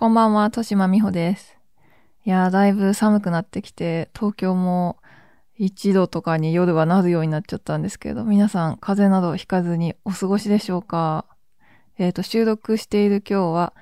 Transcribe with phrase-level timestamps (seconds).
[0.00, 1.58] こんばんは、としまみほです。
[2.24, 4.98] いやー、だいぶ寒くなってきて、東京も
[5.58, 11.24] 1度とかに夜はなるようになっちゃったんですけど、皆さん風邪などひかずにお過ごしでしょうか？
[11.98, 13.74] えっ、と、収録している今日は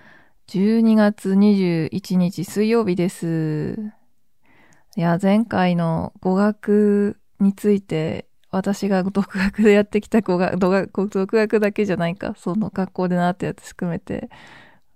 [0.46, 3.76] 12月21日水曜日です。
[4.96, 14.30] いや、前回の語学について、私が独学でやってきた語学、独学独学だけじゃないか、その学校で習ったやつ含めて、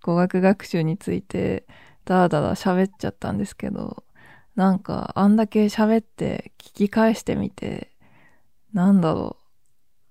[0.02, 1.66] 語学学習について、
[2.04, 4.04] だらだら喋っちゃったんですけど、
[4.56, 7.90] なんか、あんだけ喋って聞き返してみて、
[8.72, 9.36] なんだろ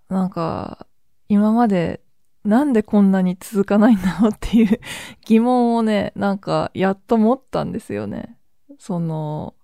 [0.09, 0.13] う。
[0.13, 0.88] なんか、
[1.27, 2.02] 今まで
[2.45, 4.80] なんでこんなに続かないんだろうっていう
[5.25, 8.38] 疑問をね、なんか、やっと持ったんですよね。
[8.80, 9.55] その、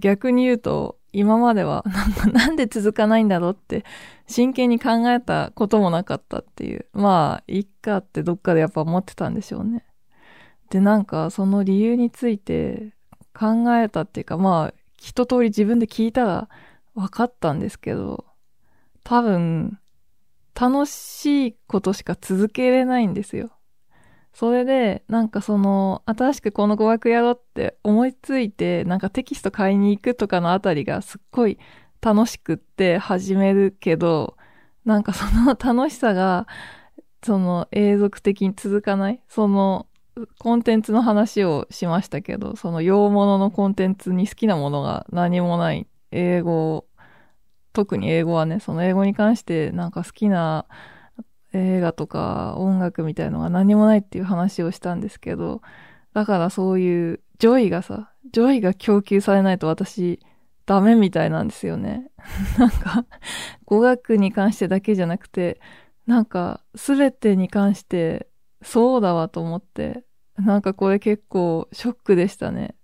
[0.00, 3.84] 逆に言うと、今までは、 なんか、なんで続かないんだろうって、
[4.26, 6.86] 真剣に考えたこともなかったっていう。
[6.92, 9.84] まあ、いっかってどっかでやっぱ思ってたんでしょうね。
[10.70, 12.92] で、なんか、その理由について
[13.34, 16.48] 考えたっていうか、まあ、一通り自分で聞いたら
[16.94, 18.24] 分かったんですけど、
[19.02, 19.78] 多分、
[20.54, 23.50] 楽しいことしか続けれないんですよ。
[24.32, 31.58] それで、なんかその、新しくこの語学やろうって思いついて、なんかテキスト買いに行くとかのあたりがすっごい
[32.00, 34.36] 楽しくって始めるけど、
[34.84, 36.46] なんかその 楽しさが、
[37.22, 39.86] その永続的に続かないその
[40.38, 45.86] コンテンツの話をしましたけど、その洋物のコンテンツに好きなものが何もない。
[46.12, 46.86] 英語、
[47.72, 50.66] 特に英語はね、その英語に関してなんか好きな
[51.52, 55.62] 映画とか音楽みたいのが何もないっていう話をしたんですけど、
[56.14, 60.20] だからそういう joy がさ、 joy が供給されないと私
[60.66, 62.10] ダメみたいなんですよね。
[62.58, 63.04] なんか、
[63.64, 65.60] 語学に関してだけじゃなくて、
[66.06, 68.28] なんかすべてに関して
[68.62, 70.04] そうだわと思って、
[70.36, 72.74] なんかこれ結構ショックでしたね。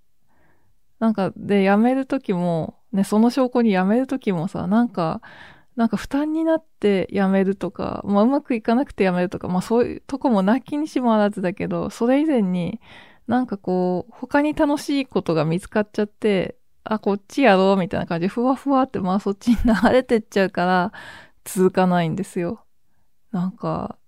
[0.98, 5.20] なんか、で、辞めるときも、ね、その証拠に辞めるときもさ、なんか、
[5.76, 12.80] なんか負担になって辞めるとか、まあうまくいかなくて辞めるとか、まあそういうとこもなきにしもあらずだけど、それ以前に
[13.26, 20.92] なんかこう、他に楽しいことが見つかっちゃって、あ、こっちやろうみたいな感じで、ふわふわってまあそっちに流れてっちゃうから、
[21.44, 22.64] 続かないんですよ。
[23.32, 23.98] なんか、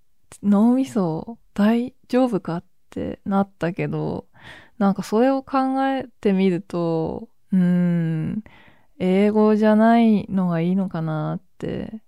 [0.42, 4.26] 脳みそ大丈夫かってなったけど、
[4.78, 8.44] なんかそれを考えてみると、うーん、
[8.98, 11.92] 英語じゃないのがいいのかなって。
[11.94, 12.00] っ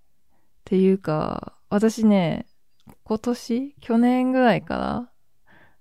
[0.64, 2.46] ていうか、私ね、
[3.04, 5.10] 今年去年ぐらいから、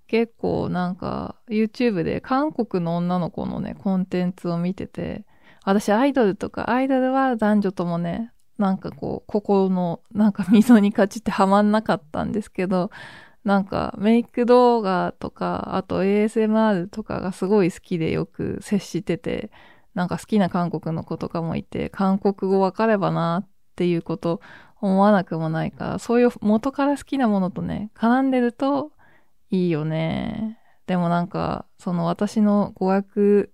[0.07, 5.25] 結構なんか YouTube で韓国の女の子のね、コンテンツを見てて、
[5.63, 12.89] 私アイドルとか、アイドルは男女ともね、なんかこう、心のなんか溝に勝ちってハマんなかったんですけど、
[13.43, 19.51] なんかメイク動画とか、あと ASMR とかがすごい好きでよく接してて、
[19.99, 24.39] なんか好きな韓国の子とかもいて、韓国語わかればなっていうこと
[24.79, 28.93] 思わなくもないから、そういう元から好きなものとね、絡んでると
[29.49, 30.57] いいよね。
[30.87, 33.51] でもなんか、その私の語学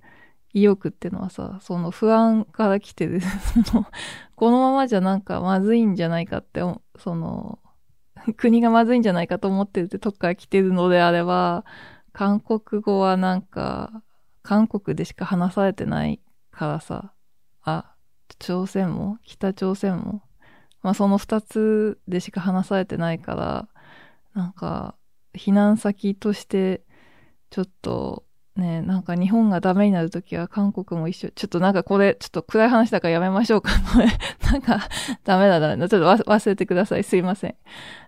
[0.54, 3.22] 意欲っていうのはさ、その不安から来てる、
[3.66, 3.88] その、
[4.36, 6.62] このままじゃなんかまずいんじゃないかって、
[7.00, 7.58] その、
[8.38, 11.66] 国がまずいんじゃないかと思ってるってとこから来てるのであれば、
[12.14, 14.04] 韓国語はなんか、
[14.44, 16.20] 韓国でしか話されてない
[16.56, 17.14] からさ、
[17.64, 17.94] あ、
[18.40, 19.20] 朝鮮も？
[19.24, 20.24] 北朝鮮も？
[20.82, 23.68] まあその二つでしか話されてないから、
[24.34, 24.96] なんか、
[25.34, 26.82] 避難先として、
[27.50, 28.24] ちょっと、
[28.56, 31.30] ね、なんか日本がダメになるときは韓国も一緒。
[31.32, 33.72] ちょっとなんかこれ、ちょっと暗い話だからやめましょうか。
[34.52, 34.88] なんか、
[35.26, 35.90] ダメだダメだ。
[35.90, 37.04] ちょっと忘れてください。
[37.04, 37.56] すいません。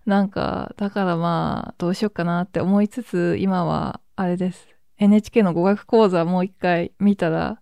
[0.05, 4.67] なんか、だからまあ、どうしようかなって思いつつ、今は、あれです。
[4.99, 7.59] NHK の語学講座もう一回見たら、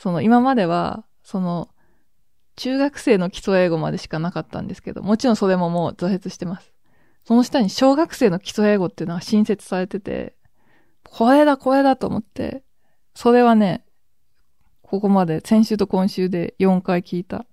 [0.00, 1.68] その今までは、その、
[2.56, 6.72] 中学生の基礎英語までしかなかったんですけど、もちろんそれももう挫折してます。
[7.26, 10.34] その下に小学生の基礎英語っていうのが新設されてて、
[11.04, 12.62] これだこれだと思って、
[13.14, 13.84] それはね、
[14.80, 17.44] ここまで先週と今週で4回聞いた。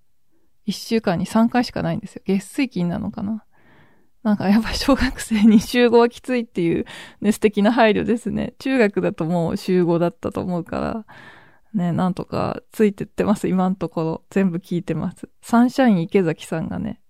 [0.68, 2.22] 1週間に3回しかないんですよ。
[2.26, 3.44] 月水金なのかな
[4.24, 6.86] なんかやっぱり小学生に集合はきついっていう
[7.20, 8.54] ね、素敵な配慮ですね。
[8.60, 11.06] 中学だともう集合だったと思うから、
[11.74, 14.24] ね、なんとかついてってます、今のところ。
[14.30, 15.30] 全部聞いてます。
[15.42, 17.02] サンシャイン池崎さんがね、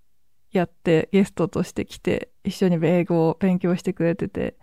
[0.51, 4.57] やってゲストとして来て、一緒に英語を勉強してくれてて、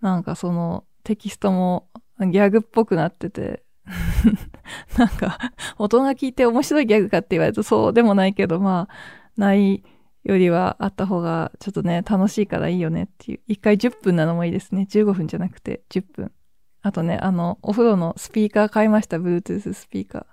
[0.00, 3.64] なんかそのテキストもギャグっぽくなってて、
[4.96, 5.38] なんか、
[5.76, 8.94] 大人が聞いて面白いギャグかって言われるとそうでもないけど、まあ、
[9.36, 9.82] ない
[10.24, 13.40] よりはあった方がちょっとね、楽しいからいいよねっていう。
[13.48, 14.86] 一回10分なのもいいですね。
[14.88, 16.32] 15分じゃなくて10分。
[16.82, 19.16] あとね、あの、お風呂のスピーカー買いました。
[19.18, 20.26] Bluetooth スピーカー。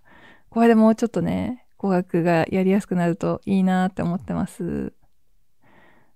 [0.50, 4.94] これでもうちょっとね、語学がやりやすくなるといいなって思ってます。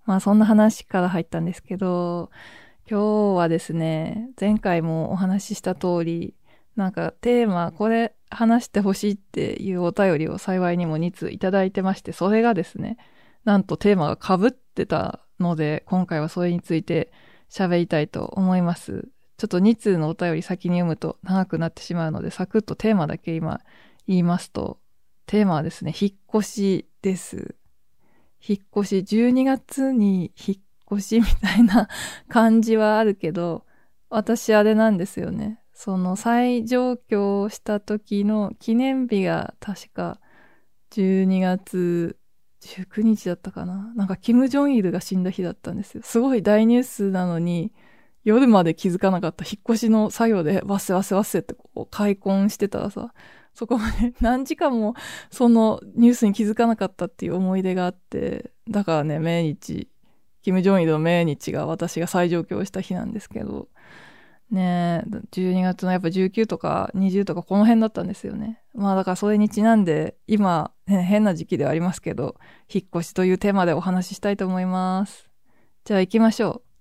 [0.06, 2.32] まあそんな話から入ったんですけど、
[2.90, 6.36] 今日はですね、前回もお話しした通り、
[6.76, 12.98] なんかテーマ、これ話してほしいっていうお便りを幸いにも2通いただいてまして、それがですね、
[13.46, 17.12] なんとテーマが被ってたので、今回はそれについて
[17.50, 19.13] 喋りたいと思います。
[19.44, 23.60] ちょっと2通のお便り先に読むと長くなってしまうので、サクッとテーマだけ今
[24.08, 24.80] 言いますと、
[25.26, 27.56] テーマはですね、引っ越しです。
[28.48, 30.58] 引っ越し、12月に引っ
[30.94, 31.90] 越しみたいな
[32.30, 33.66] 感じはあるけど、
[34.10, 35.60] 私あれなんですよね。
[35.74, 40.22] その再上京した時の記念日が確か
[40.92, 42.16] 12月
[42.62, 43.92] 19日だったかな。
[43.98, 46.02] なんかキム・ジョンイルが死んだ日だったんですよ。
[46.02, 47.74] すごい大ニュースなのに、
[48.24, 53.14] 夜まで気づかなかった引っ越しの作業でわせわせわせってこう開墾してたらさ、
[53.54, 54.96] そこまで 何時間も
[55.30, 59.90] そのニュースに気づかなかったっていう思い出があって、だからね、命日、
[60.42, 63.70] キム・ジョンイルの命日が私が再上京した日なんですけど、
[64.52, 68.62] ね12月のやっぱ19とか20とかこの辺だったんですよね。
[68.74, 72.36] まあだからそれにちなんで、今、ね、変な時期ではありますけど、
[72.72, 75.30] 引っ越しというテーマでお話ししたいと思います。
[75.86, 76.73] じゃあ行きましょう。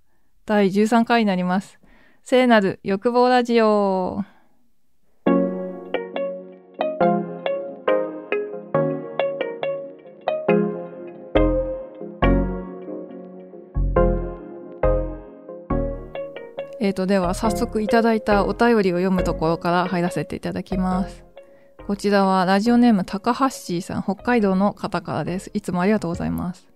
[0.45, 1.79] 第13回になります。
[2.25, 4.25] 聖なる欲望ラジオ。
[16.81, 21.25] えっ、ー、と、では早速いただいたお便りを読むところから入らせていただきます。
[21.87, 25.53] こちらはラジオネーム高橋さん、北海道の方からです。
[25.55, 26.72] いつもありがとうございます。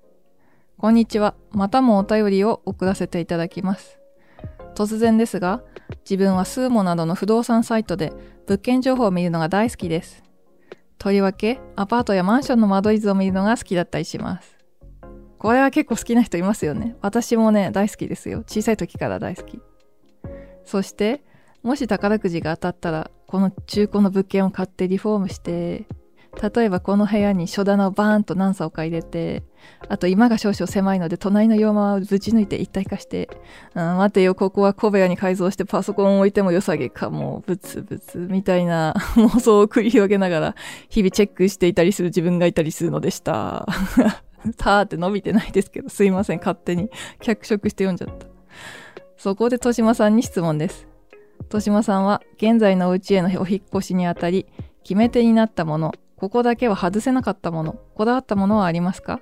[0.79, 1.35] こんにちは。
[1.53, 3.99] またもお便りを送らせていただきます。
[4.75, 5.63] 突然ですが、
[6.05, 8.13] 自分はスーモなどの不動産サイトで
[8.47, 10.23] 物件情報を見るのが大好きです。
[10.99, 14.59] とりわけ、アパートやマンションの間取り図を見るのが好きだったりします。
[15.39, 16.95] これは結構好きな人いますよね。
[17.01, 18.45] 私もね、大好きですよ。
[18.47, 19.59] 小さい時から大好き。
[20.67, 21.25] そして、
[21.63, 25.87] もし宝くじが当たったら、この中古の物件を買ってリフォームして、
[26.43, 29.43] 例えばこの部屋に書棚をバーンと何冊か入れて、
[29.89, 33.31] あと今が少々狭いので隣の洋間をぶち抜いて一体化して、
[33.75, 40.55] うん、待てよ、ここは小部屋に改造してパソコンを置いても良さげかも、ブツブツみたいな 妄想を繰り広げながら
[40.89, 43.67] 日々チェックしていたりする自分がいたりするのでした。
[44.59, 46.91] たーって伸びてないですけど、すいません、勝手に
[47.21, 48.27] 脚色して読んじゃった。
[49.17, 50.87] そこで豊島さんに質問です。
[51.45, 54.47] 豊島さんは現在のお家へのお引越しにあたり、
[54.83, 59.21] 決め手になったもの、ここだけは外せなかったもの、こだわったものはありますか？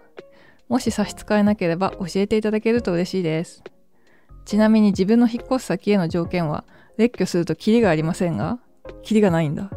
[0.68, 3.64] もし差し支えなければ教えていただけると嬉しいです。
[4.44, 6.64] ちなみに自分の引っ越す先への条件は、
[6.96, 8.60] 列挙するとキリがありませんが、
[9.02, 9.70] キリがないんだ。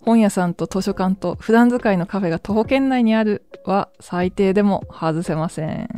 [0.00, 5.88] 本屋さんと図書館と普段使いのカフェが徒歩圏内にあるは最低でも外せません。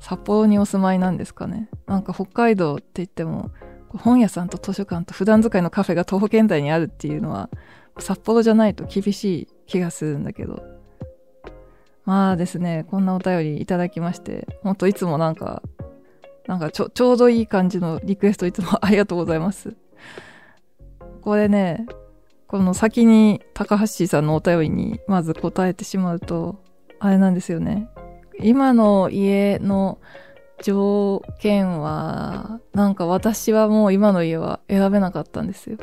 [0.00, 1.68] 札幌にお住まいなんですかね？
[1.86, 3.52] なんか北海道って言っても、
[3.90, 7.48] 本屋さんと図書館と普段使いのカフェが徒歩圏内にあるっていうのは、
[7.98, 10.62] 札幌じゃないと厳しい気がするんだけど。
[12.04, 15.62] まあですね、こんなお便りいただきまして、ほんといつもなんか、
[16.46, 19.74] なんかちょ、ちょうどいい感じのリクエストいつもありがとうございます。
[21.20, 21.86] これね、
[22.46, 26.62] この先に高橋さんのお便りにまず答えてしまうと、
[27.00, 27.88] あれなんですよね。
[28.38, 29.98] 今の家の
[30.62, 35.78] 条件は、なんか私はもう今の家は選べなかったんですよ。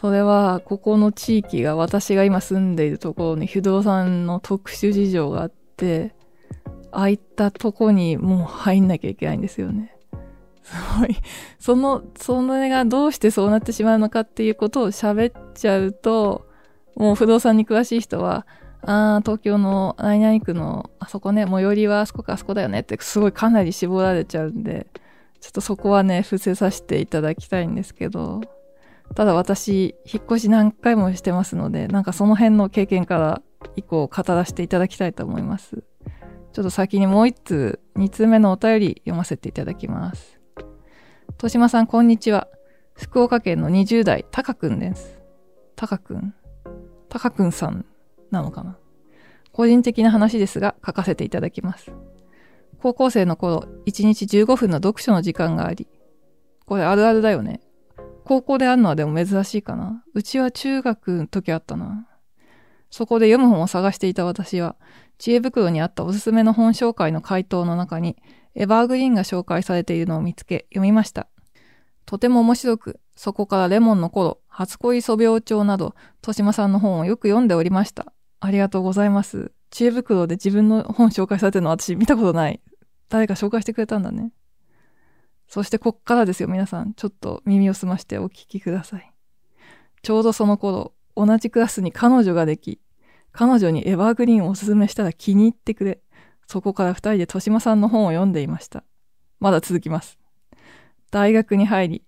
[0.00, 6.14] それは、ここの地域が私が今住んでいるところに不動産の特殊事情があって、
[6.90, 9.94] ああいったとこにもう入んなきゃいけないんですよね。
[10.62, 11.14] すごい。
[11.58, 16.46] その、それがどうしてそうなってしまうのかっていうことを喋っちゃうと、
[16.96, 18.46] もう不動産に詳しい人は、
[18.86, 24.86] ああ、東京の何々区のあそこね、最寄りはあそこかあそこだよねってすごいかなり絞られちゃうんで、
[25.40, 28.40] ちょっとそこはね、伏せさせていただきたいんですけど、
[29.14, 33.42] ただ私、引っ越し何回もしてますので、なんかその辺の経験から
[33.76, 35.82] 以降語らせていただきたいと思います。
[36.52, 40.40] ちょっと先にもう一通、二通目のお便り読ませていただきます。
[41.30, 42.48] 豊島さん、こんにちは。
[42.94, 45.20] 福岡県の20代、たかくんです。
[45.74, 46.34] たかくん
[47.08, 47.86] たかくんさん
[48.30, 48.78] なのかな。
[49.52, 51.92] 個人的な話ですが、書かせていただきます。
[52.78, 55.88] 高校生の頃、1日15分の読書の時間があり、
[56.66, 57.60] これあるあるだよね。
[58.30, 60.04] 高校であるのはでも珍しいかな。
[60.14, 62.06] うちは中学の時あったな。
[62.88, 64.76] そこで読む本を探していた私は、
[65.18, 68.16] 知恵袋にあったおすすめの本紹介の回答の中に、
[68.54, 71.26] エバーグリーンが紹介されているのを見つけ、読みました。
[72.06, 78.12] とても面白く、そこからレモンの頃、初恋素病帳など、豊島さんの本をよく読んでおりました。
[78.38, 79.50] ありがとうございます。
[79.70, 82.60] 知恵袋で自分の本紹介されてるの私見たことない。
[83.08, 84.30] 誰か紹介してくれたんだね。
[85.50, 86.94] そしてこっからですよ、皆さん。
[86.94, 89.12] ちょっと耳を澄ましてお聞きください。
[90.00, 92.80] ちょうどその頃、同じクラスに彼女ができ、
[93.32, 96.00] 彼女にエバーグリーンをおすすめしたら気に入ってくれ。
[96.46, 98.84] そこから二人で豊島さんの本を読んでいました。
[99.40, 100.20] まだ続きます。
[101.10, 102.04] 大学に入り、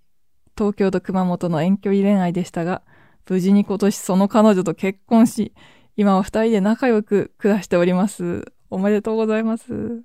[0.56, 2.82] 東京と熊本の遠距離恋愛でしたが、
[3.28, 5.52] 無事に今年その彼女と結婚し、
[5.96, 8.52] 今は二人で仲良く暮らしております。
[8.70, 10.04] おめでとうございます。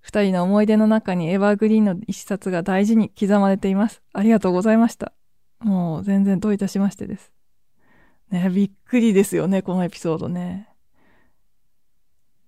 [0.00, 4.02] 二人の思い出の中にエバーグリーンの一冊が大事に刻まれています。
[4.12, 5.12] ありがとうございました。
[5.60, 7.32] もう全然どういたしましてです。
[8.30, 10.68] ね、びっくりですよね、このエピソードね。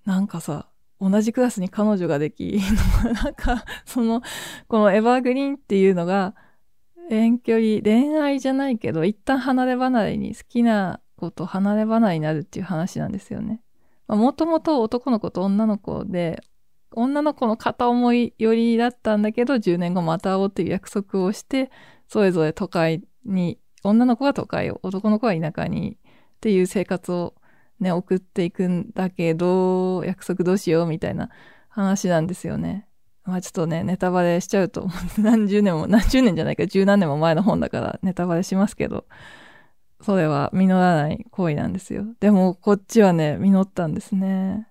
[0.05, 0.69] なんかさ、
[1.01, 2.61] 同じクラスに彼女ができ、
[3.25, 4.23] なんか、その、
[4.69, 6.35] このエバーグリーンっていうのが、
[7.11, 13.61] 遠距離、恋愛じゃないけど、一旦離れ離れに好きな子と離れ離れになるっていう話なんですよね。
[14.07, 16.43] もともと男の子と女の子で、
[16.95, 21.71] 女の子の片思い寄りだったんだけど、10年後また会おうっていう約束をして、
[22.09, 27.35] それぞれ都会に、女の子は都会を、男の子は田舎にっていう生活を
[27.81, 31.31] ね、送っていくんだけど、約束どうしようみたいな
[31.69, 32.87] 話なんですよね。
[33.25, 39.07] まあちょっとね、ネタバレしちゃうと、 何十年も、何十年じゃないか、十何年も前の本だからネタバレしますけど、
[40.01, 42.05] それは実らない行為なんですよ。
[42.21, 44.69] でも、こっちはね、実ったんですね。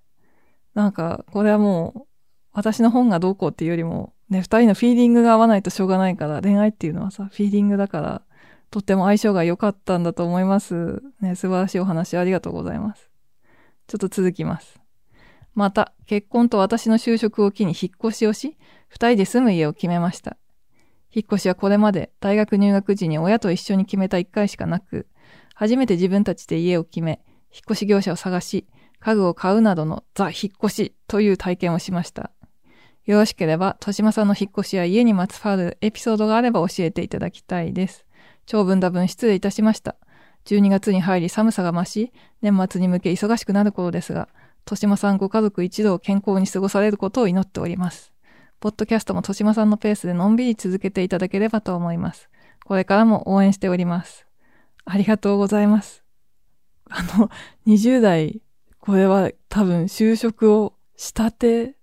[0.74, 2.08] なんか、これはもう、
[2.54, 8.22] 私の本がどうこうっていうよりも、ね、二人のフィーリングが合わないとしょうがないから、恋愛っていうのはさ、フィーリングだから、
[8.70, 11.02] とっても相性が良かったんだと思います。
[11.22, 13.10] ね、素晴らしいお話ありがとうございます。
[13.88, 14.80] ちょっと続きます。
[15.54, 20.38] また、結婚と私の就職を機に引っ越しをし、二人で住む家を決めました。
[21.14, 25.08] 引っ越しはこれまで大学入学時に親と一緒に決めた一回しかなく、
[25.56, 28.66] 初めて自分たちで家を決め、引っ越し業者を探し、
[29.00, 32.32] 家具を買うなどのザ・引っ越しという体験をしました。
[33.12, 38.06] よろしければ、豊島さんの引っ越しや家にまつわるエピソードがあれば教えていただきたいです。
[38.46, 39.98] 長文多文失礼いたしました。
[40.46, 48.14] 12月に入り寒さが増し、年末に向け忙しくなる頃ですが、豊島さんご家族一同健康に過ごされることを祈っております。
[48.62, 52.30] ポッドキャストも豊島さんのペースでのんびり続けていただければと思います。
[52.64, 54.26] これからも応援しております。
[54.86, 56.06] ありがとうございます。
[56.90, 57.30] あの、
[57.68, 58.42] 20代、
[58.80, 61.76] これは多分就職をしたて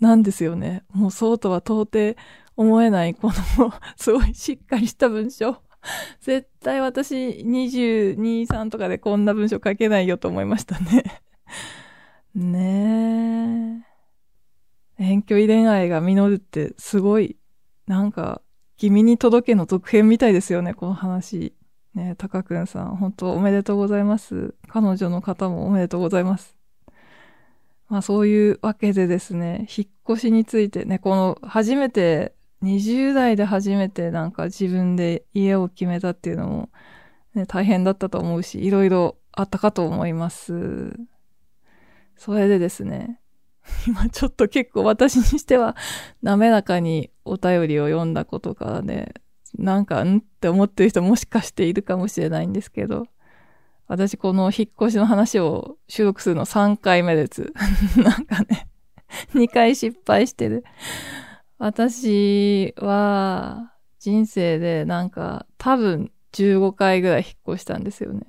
[0.00, 0.84] なんですよね。
[0.92, 2.16] もうそうとは到底
[2.56, 5.58] 思えない、このすごいしっかりした文章。
[6.20, 11.22] 絶対私22、3とかでこんな文章書けないよと思いましたね
[12.34, 13.84] ね
[14.98, 15.04] え。
[15.04, 17.36] 遠距離恋愛が実るってすごい、
[17.86, 18.42] なんか、
[18.76, 21.54] 君に届けの続編みたいですよね、この話。
[21.94, 24.54] ねタカくんさん、本当おめでとうございます。
[24.68, 26.55] 彼女の方もおめでとうございます。
[27.88, 36.70] まあそういうわけでですね、引っ越しについてね、この初めて20代で初めてなんか自分で家を決めたっていうのも、
[37.34, 40.94] ね、大変だったと思うし、いろいろあったかと思います。
[42.16, 43.20] それでですね、
[43.86, 45.76] 今ちょっと結構私にしては
[46.22, 49.12] 滑らかにお便りを読んだことからね、
[49.58, 53.06] なんか、んって思ってる人もしかしているかもしれないんですけど、
[53.88, 57.52] 私この引っ越しの話を収録するの3回目です。
[58.02, 58.68] なんかね、
[59.34, 60.64] 2回失敗してる。
[61.58, 68.26] 私は人生でなんか多分15回ぐらい引っ越したんですよね。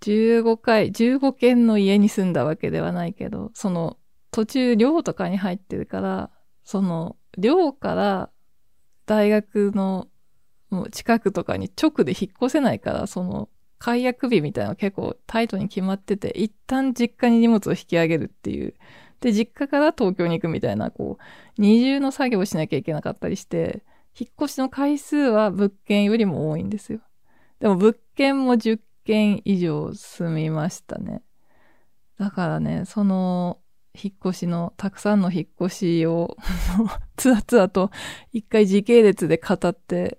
[0.00, 3.98] 15回、15軒の家に住んだわけではないけど、その
[4.30, 6.30] 途中寮とかに入ってるから、
[6.64, 8.30] その寮から
[9.06, 10.08] 大学の
[10.90, 13.48] 近くとかに直で引っ越せないから、その
[13.78, 18.74] 解約日みたいなの結構タイトに決まってて、一旦実家に荷物を引き上げるっていう
[19.20, 23.82] で、実家から東京に行くみたいな、こう、二重の作業をしなきゃいけなかったりして、
[24.18, 27.00] 引っ越しの回数は物件よりも多いんですよ。
[27.60, 31.22] でも物件も10件以上住みましたね。
[32.18, 33.58] だからね、その、
[33.94, 36.36] 引っ越しの、たくさんの引っ越しを
[37.16, 37.90] つらつらと
[38.32, 40.18] 一回時系列で語って、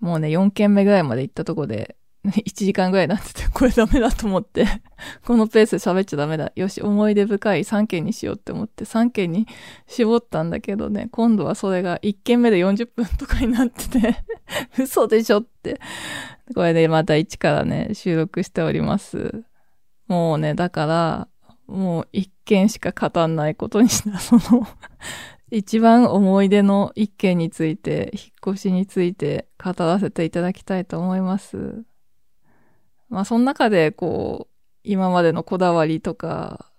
[0.00, 1.96] もうね、4件目ぐらいまで行ったとこで、
[2.30, 4.66] 1時間ぐらいになってて、これダメだと思って
[5.26, 6.52] このペースで喋っちゃダメだ。
[6.54, 9.48] よし、思い出深い3件にしようって思って3件に
[9.88, 14.24] 絞ったんだけどね、今度はそれが1件目で40分とかになってて
[14.78, 15.80] 嘘でしょって。
[16.54, 19.42] これでまた1からね、収録しております。
[20.06, 21.28] もうね、だから、
[21.66, 24.68] もう1件しか語んないことにした、その
[25.50, 31.84] 一番思い出の一件について、引っ越しについて語らせていただきたいと思います。
[33.12, 34.54] まあ、その中で、こう、
[34.84, 36.72] 今までのこだわりとか、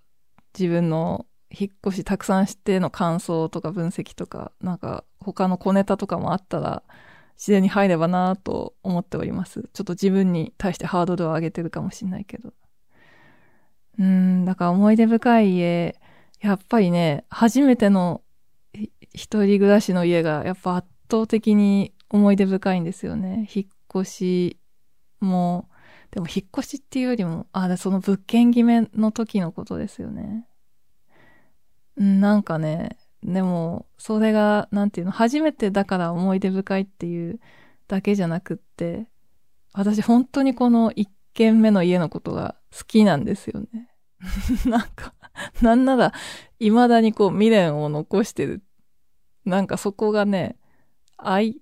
[0.58, 6.82] 自分の引っ越したくさんしての感想とか分析とか、なんか他の小ネタとかもあったら、
[7.36, 9.70] 自然に入ればなと思っております。
[9.74, 12.52] ちょっと自分に対してハードルを上げてるかもしんないけど。
[14.00, 16.00] うん、だから思い出深い家、
[16.42, 18.24] やっぱりね、初めての
[19.14, 23.48] 一人暮らしの家がやっぱ圧倒的に思い出深いんですよね。
[23.54, 24.58] 引っ越し
[25.20, 25.70] も、
[26.14, 30.48] でも引っ越しっていうよりも、あ、その物件決めの時のことですよね。
[31.98, 37.40] なんかね、でも、それが、なんていうの、初めてだから思い出深いっていう
[37.88, 39.08] だけじゃなくって、
[39.74, 43.90] 私本当にこの一軒目の家のことが好きなんですよね。
[44.70, 45.16] なんか、
[45.64, 46.14] なんなら、
[46.60, 48.62] 未だにこう未練を残してる。
[49.46, 50.58] なんかそこがね、
[51.18, 51.62] 空い、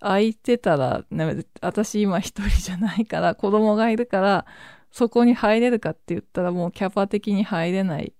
[0.00, 4.46] 空いてたら、ね、私今一人じゃないから、子供がいるから、
[4.90, 8.12] そこに入れるかって言ったらもうキャパ的に入れない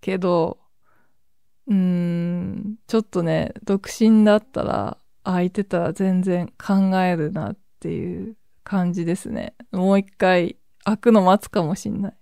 [0.00, 0.58] けど、
[1.66, 9.54] うーん、ちょっとね、独身だったら、空いてたら全然考えるなっていう感じですね。
[9.70, 12.14] もう一回開くの待つかもしんない。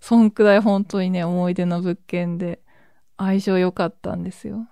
[0.00, 2.60] そんくらい本当にね、思い出の物件で
[3.16, 4.66] 相性良かったんですよ。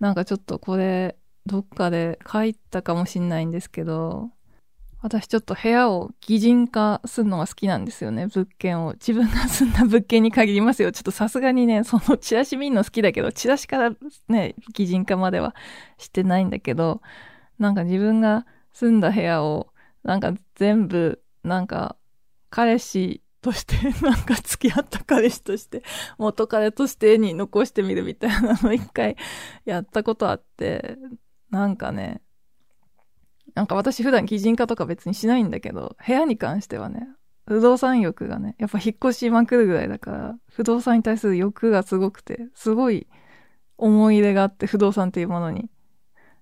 [0.00, 1.16] なんかちょっとこれ、
[1.48, 4.30] どっかで書いたかもしんないんですけど、
[5.00, 8.92] 私ちょっと部屋を擬人化するのが好きなんですよね、物件を。
[8.92, 10.90] 自分が住んだ物件に限りますよ。
[10.92, 13.92] ちょっとさすがにね、そのチラシ見るの好きだけど、チラシから
[14.28, 15.54] ね、擬人化までは
[15.98, 17.00] してないんだけど、
[17.58, 19.68] なんか自分が住んだ部屋を、
[20.02, 21.96] なんか全部、なんか、
[22.50, 25.84] 彼氏として、 なんか付き合った彼氏として、
[26.18, 29.16] 元彼として絵に残してみるみたいなのを一回
[29.64, 30.98] やったことあって、
[31.50, 32.22] なんかね、
[33.54, 37.08] なんか私普段擬人化とか別にしないんだけど、部屋に関してはね、
[37.46, 43.08] 不動産欲がね、やっぱ引っ越しまくるぐらいだから、不動産に対する欲がすごくて、すごい
[43.78, 45.70] 思い入れがあって、不動産っていうものに。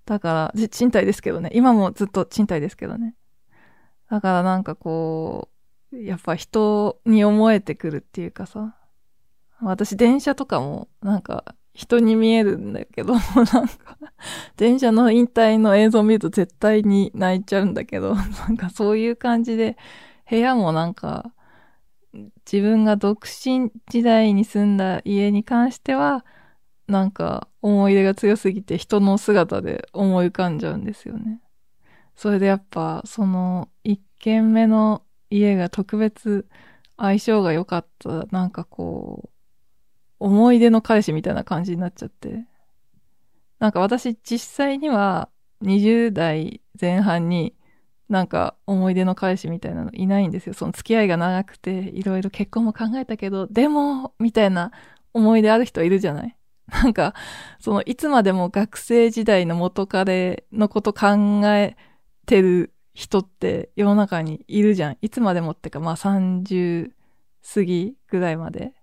[0.04, 3.14] だから、賃貸ですけどね、今もずっと賃貸ですけどね。
[4.10, 5.48] だからなんかこ
[5.92, 8.76] う、やっぱ人に思えてくるっていうかさ、
[9.60, 13.98] 私電車とかもなんか人に見えるんだけど、 なんか、
[14.56, 18.14] 電車の引退の映像を見ると絶対に泣いちゃうんだけど、
[18.48, 19.76] なんかそういう感じで、
[20.28, 21.32] 部屋もなんか、
[22.50, 26.24] 自分が独身時代に住んだ家に関しては、
[26.88, 31.40] なんか思い出が強すぎて人の姿で思い浮かんじゃうんですよね。
[32.16, 36.48] それでやっぱ、その一軒目の家が特別
[36.96, 39.35] 相性が良かった、なんかこう、
[40.18, 42.44] 思い出の彼氏みたいな感じになっちゃって。
[43.58, 45.30] なんか私実際には
[45.62, 47.54] 20代前半に
[48.08, 50.54] なんか思い出の彼氏みたいなのいないんですよ。
[50.54, 54.70] その付き合いが長くていろいろ結婚も考えたけど、でも、みたいな
[55.12, 56.36] 思い出ある人いるじゃない
[56.68, 57.14] なんか、
[57.58, 61.76] そのいつまでも学生時代の元彼のこと考え
[62.26, 64.98] てる人って世の中にいるじゃん。
[65.00, 66.92] いつまでもってか、まあ30
[67.54, 68.75] 過ぎぐらいまで。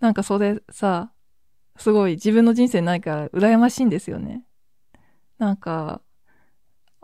[0.00, 1.12] なんかそれさ、
[1.76, 4.44] すごい自分の人生ないから羨ましいんですよね。
[5.38, 6.02] なんか、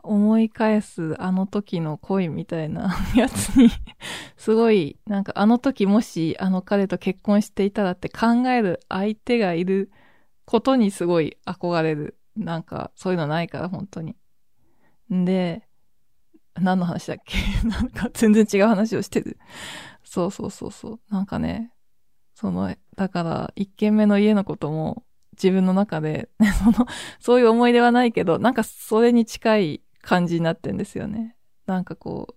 [0.02, 3.70] 思い返すあの時の恋みたいな やつに
[4.36, 9.90] すごい、なんかあの時もしあの彼と結婚していたらって考える相手がいる
[10.44, 12.18] ことにすごい憧れる。
[12.36, 14.14] なんかそういうのないから本当に。
[15.12, 15.66] んで、
[16.54, 17.38] 何の話だっけ？
[17.68, 19.38] なんか全然違う話をしてる。
[20.04, 21.00] そうそうそうそう。
[21.10, 21.72] なんかね、
[22.36, 26.86] その、だから、一軒目の家のことも自分の中で、ね その、
[27.18, 31.34] そういう思い出はないけど、なんかそれに近い感じになってんですよね。
[31.64, 32.34] なんかこう、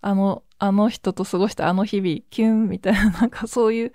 [0.00, 3.92] あの、あの人と過ごしたあの日々、キュンみたいな、 なんかそういう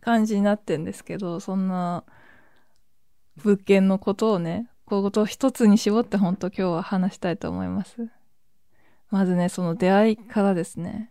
[0.00, 2.02] 感じになってんですけど、そんな
[3.36, 8.10] 物件のことをね、こういうことを一つに絞って本当今日は話したいと思います。
[9.08, 11.09] まずね、その出会いからですね。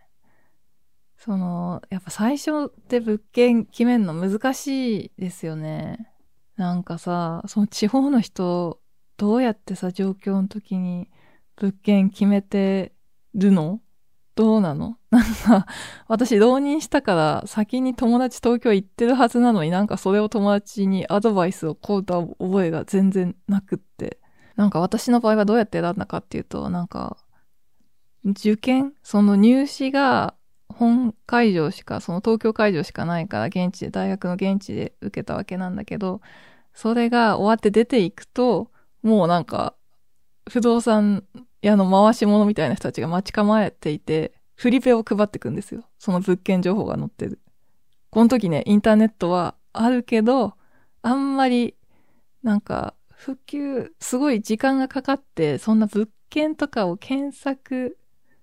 [1.19, 6.11] その、やっぱ最初って物件決めるの難しいですよね。
[6.55, 8.79] なんかさ、その地方の人、
[9.17, 11.09] どうやってさ、状況の時に
[11.57, 12.93] 物件決めて
[13.35, 13.81] るの？
[14.35, 14.97] どうなの？
[15.09, 15.65] なんか、
[16.07, 24.19] 私浪人したから先に友達東京行ってるはずなのになんかそれを友達にアドバイスをこうた覚えが全然なくって。
[24.55, 27.17] なんか私の場合はどうやって選んだかっていうと、なんか、
[28.23, 28.93] 受験？
[29.03, 30.33] その入試が
[30.79, 36.21] 本会場しか、その東京会場しかないから、現地で、大学の現地で受けたわけなんだけど、
[36.73, 38.71] それが終わって出ていくと、
[39.03, 39.75] もうなんか、
[40.49, 41.25] 不動産
[41.61, 45.83] 屋の回し物みたいな人たちが待ち構えていて、フリペを配ってくんですよ。
[45.97, 47.39] その物件情報が載ってる。
[48.09, 50.53] この時ね、インターネットはあるけど、
[51.01, 51.75] あんまり、
[52.41, 57.97] なんか、普及、すごい時間がかかって、そんな物件とかを検索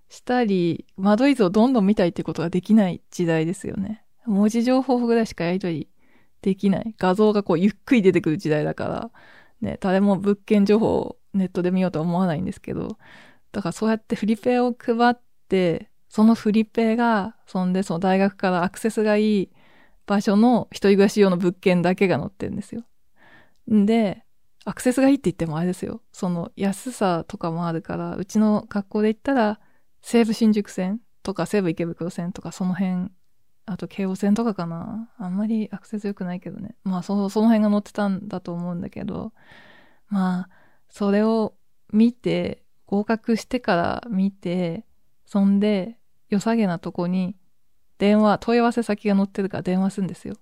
[0.09, 4.03] したり、間取り図をどんどん見たいってことができない時代ですよね。
[4.25, 5.87] 文字情報ぐらいしかやり取り
[6.41, 6.95] できない。
[6.97, 9.11] 画像がこうゆっくり出てくる時代だから、
[9.61, 12.97] ね、誰も物件情報をネットで見ようとは思わないんですけど、
[13.51, 15.15] だからそうやってフリペを配っ
[15.49, 19.49] て、そのフリペが、そんでその大学からアクセスがいい
[20.05, 22.83] 場所の一人暮らし用の物件だけが載ってるんですよ。
[23.71, 24.23] んで、
[24.65, 26.01] アクセスがいいって言ってもあれですよ。
[26.11, 29.59] その安さとかもあるから、うちの学校で言ったら、
[30.07, 33.09] 西武新宿線とか西武池袋線とかその辺、
[33.65, 35.09] あと京王線とかかな。
[35.17, 36.75] あんまりアクセス良くないけどね。
[36.85, 39.33] まあそ、その辺が載ってたんだと思うんだけど、
[40.07, 40.49] まあ、
[40.87, 41.55] それを
[41.91, 44.85] 見て、合格してから見て、
[45.25, 45.97] そんで、
[46.29, 47.35] 良さげなとこに、
[47.97, 50.35] 電話、問い合わせ先が載ってるから電話するんですよ。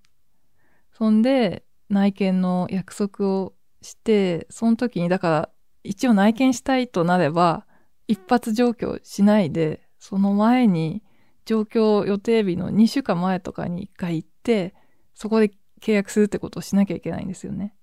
[0.93, 5.49] そんで、内見の約束をして、その時に、だから、
[5.83, 7.65] 一応内見したいとなれば、
[8.07, 11.03] 一発上京しないで、その前に、
[11.45, 14.73] 上京予定日の2週間前とかに一回行って、
[15.13, 17.75] そこで契約するってことをしなきゃいけないんですよね。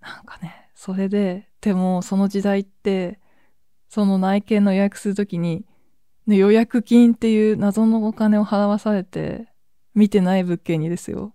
[0.00, 3.20] なんかね、それで、でもその時代って、
[3.88, 5.64] その内見の予約するときに、
[6.26, 9.48] ね、予約金っていう謎のお金を払わされて、
[9.94, 11.34] 見てない物件にですよ。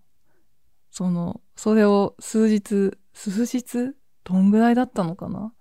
[0.92, 3.96] その、それを数日、数日？
[4.24, 5.54] どんぐらいだったのかな？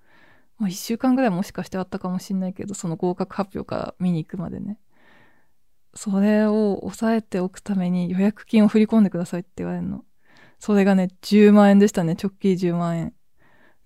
[0.58, 4.78] まあ、一週間ぐらいもしかしてあったかもしんないけど、その合格発表から見に行くまでね。
[5.94, 10.04] それを抑えておくために予約金を振り込んでくださいって言われるの。
[10.58, 12.16] それがね、10万円でしたね。
[12.20, 13.14] 直近10万円。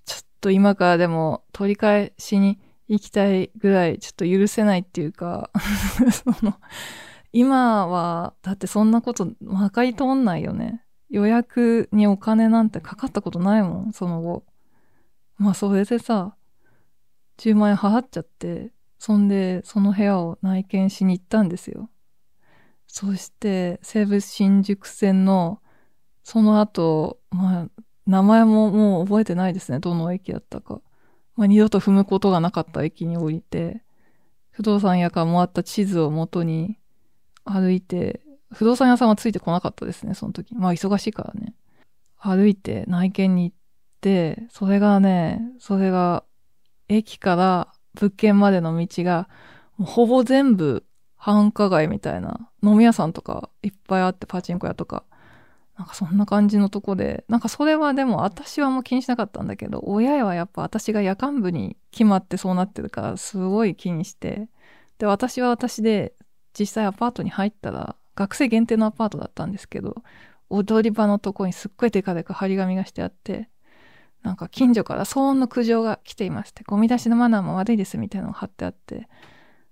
[0.06, 2.58] ちょっと今からでも取り返しに
[2.88, 5.50] 行きたいぐらいちょっと許せないっていうか
[6.12, 6.54] その、
[7.32, 10.84] 今は、だってそんなこと分かり通んないよね。
[11.08, 14.44] 予約にお金なんてかかったことないもん、その後。
[15.38, 16.36] まあそれでさ、
[17.42, 21.90] 10万円払っちゃって、そんでその部屋を内見しに行ったんですよ。
[22.86, 25.60] そして西武新宿線の
[26.22, 30.80] その後、まあ名前ももう覚えてないですね、どの駅だったか。
[31.36, 33.82] まあ、二度と踏むことがなかった駅に降りて、
[34.50, 36.78] 不動産屋からもらった地図を元に
[37.44, 38.20] 歩いて、
[38.52, 40.54] 不動産屋さんはついてこなかったですね、その時。
[40.54, 41.54] まあ忙しいからね。
[42.18, 43.56] 歩いて内見に行っ
[44.00, 46.24] て、それがね、それが、
[46.96, 49.28] 駅から物件までの道が、
[49.78, 50.84] ほぼ全部
[51.16, 55.04] 繁華街みたいな、飲み屋さんとかいっぱいあって、パチンコ屋とか、
[55.78, 64.48] なんかそんな感じのとこで、なんかそれはでも私はもう気にしなかったんだけど、親はやっぱ私が夜間部に決まってそうなってるからすごい気にして、
[64.98, 66.14] で、私は私で
[66.58, 70.02] 実際アパートに入ったら、学生限定のアパートだったんですけど、
[70.50, 73.48] 踊り場のとこにすっごいデカデカ張り紙がしてあって、
[74.22, 79.08] なんか近所から騒音の苦情が来ていますって、ゴミ出しのマナーも悪いですみたいなのが貼ってあって、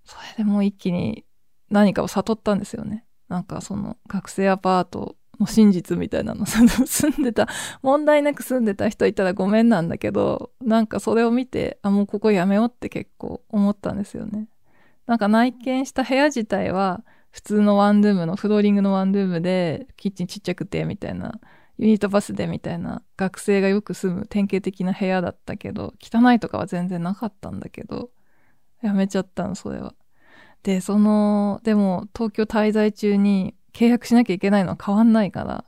[0.05, 1.25] それでもう一気に
[1.71, 3.05] 何かを悟ったんですよね。
[3.29, 7.49] なんかその学生アパートの真実みたいなの、そ の住んでた、
[7.83, 14.49] 問題なく住んでた人いたらごめんなんだけど、なんかそれを見て、あ、もうここやめようって結構思ったんですよね。
[15.07, 21.41] なんか内見した部屋自体は、普通のワンルームの、フローリングのワンルームで、キッチンちっちゃくて、みたいな、
[21.81, 28.11] ユニットバスでみたいな、学生がよく住む典型的な部屋だったけど、汚いとかは全然なかったんだけど、
[28.83, 29.95] やめちゃったの、それは。
[30.63, 35.65] で、その、でも、東京滞在中に、契約しなきゃいけないのは変わんないから、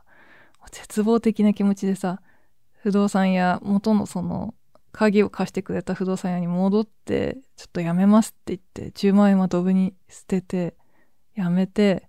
[0.70, 2.20] 絶望的な気持ちでさ、
[2.82, 4.54] 不動産屋、元のその、
[4.92, 10.76] 鍵を貸してくれた不動産屋に戻って、ちょっとやめますって言って、10万円はドブに捨てて、
[11.34, 12.06] やめて、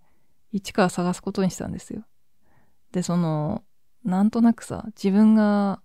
[0.51, 2.03] 一から探すことにしたんですよ。
[2.91, 3.63] で、その、
[4.03, 5.81] なんとなくさ、自分が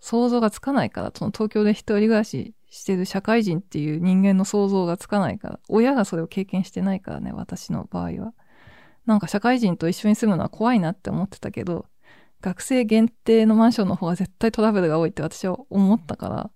[0.00, 8.34] 想像がつかないから、その東京で一人暮らししてる社会人っていう人間の想像がつかないから、親がそれを経験してないからね、私の場合は。
[9.06, 11.86] なんか社会人と一緒に住むのは怖いなって思ってたけど、
[12.40, 16.50] 学生限定のマンションの方が絶対トラブルが多いって私は思ったから、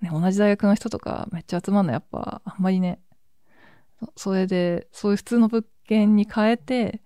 [0.00, 3.00] ね、同じ大学の人とかめっちゃ集まるのやっぱあんまりね、
[4.16, 7.02] それで、そういう普通の物件に変えて、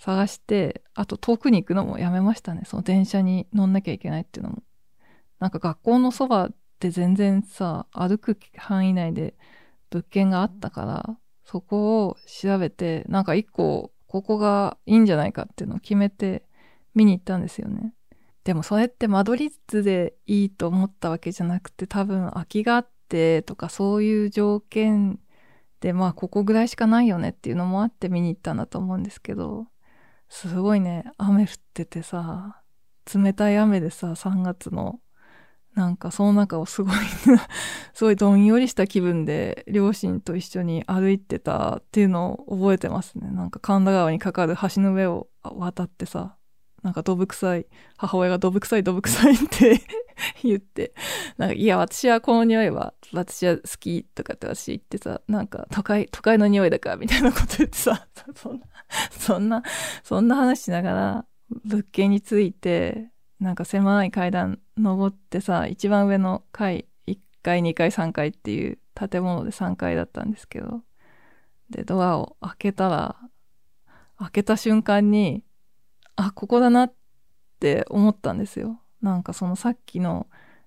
[0.00, 2.62] 探して、あと遠くに行くのもやめましたね。
[2.64, 4.62] その電車に乗んなきゃいけないっていうのも。
[5.38, 9.34] なんか学校のそばって全然さ、歩く範囲内で
[9.90, 16.44] 物件があったから、そこを調べて、なんか一個、ここがいいんじゃないかっていうのを決めて
[16.94, 17.92] 見に行ったんですよね。
[18.44, 25.20] でもそれって間取り図でいいと思ったわけじゃなくて、多分空きがあってとかそういう条件
[25.80, 29.66] で、まあここぐらいしかないよねっていうのもあって見に行ったんだと思うんですけど、
[30.30, 32.62] すごいね、雨降っててさ、
[33.12, 35.00] 冷たい雨でさ、3月の
[35.74, 36.96] なんかその中をすごい
[37.94, 43.28] すごいどんよりした気分で両親と一緒に歩いてたっていうのを覚えてますね。
[43.30, 46.36] なんか神田川に架かる橋の上を渡ってさ、
[46.82, 47.66] なんかどぶ臭い、
[47.96, 49.80] 母親がどぶ臭いどぶ臭いって
[50.42, 50.94] 言って、
[51.36, 58.66] なんかいや私はこの匂いは私は好きとかって私言ってさ、なんか都会、都会の匂いだからみたいなこと言ってさ、 そんな、
[59.10, 59.62] そんな、
[60.02, 61.26] そんな話しながら
[61.64, 70.82] 物件について、なんか狭い階段登ってさ、一番上の階、1階、2階、3階っていう建物で3階だったんですけど、
[71.70, 73.16] で、ドアを開けたら、
[74.18, 75.42] 開けた瞬間に、
[76.26, 76.94] あ、ここだなっ
[77.60, 78.80] て思ったんですよ。
[79.00, 80.26] なんかそのさっきの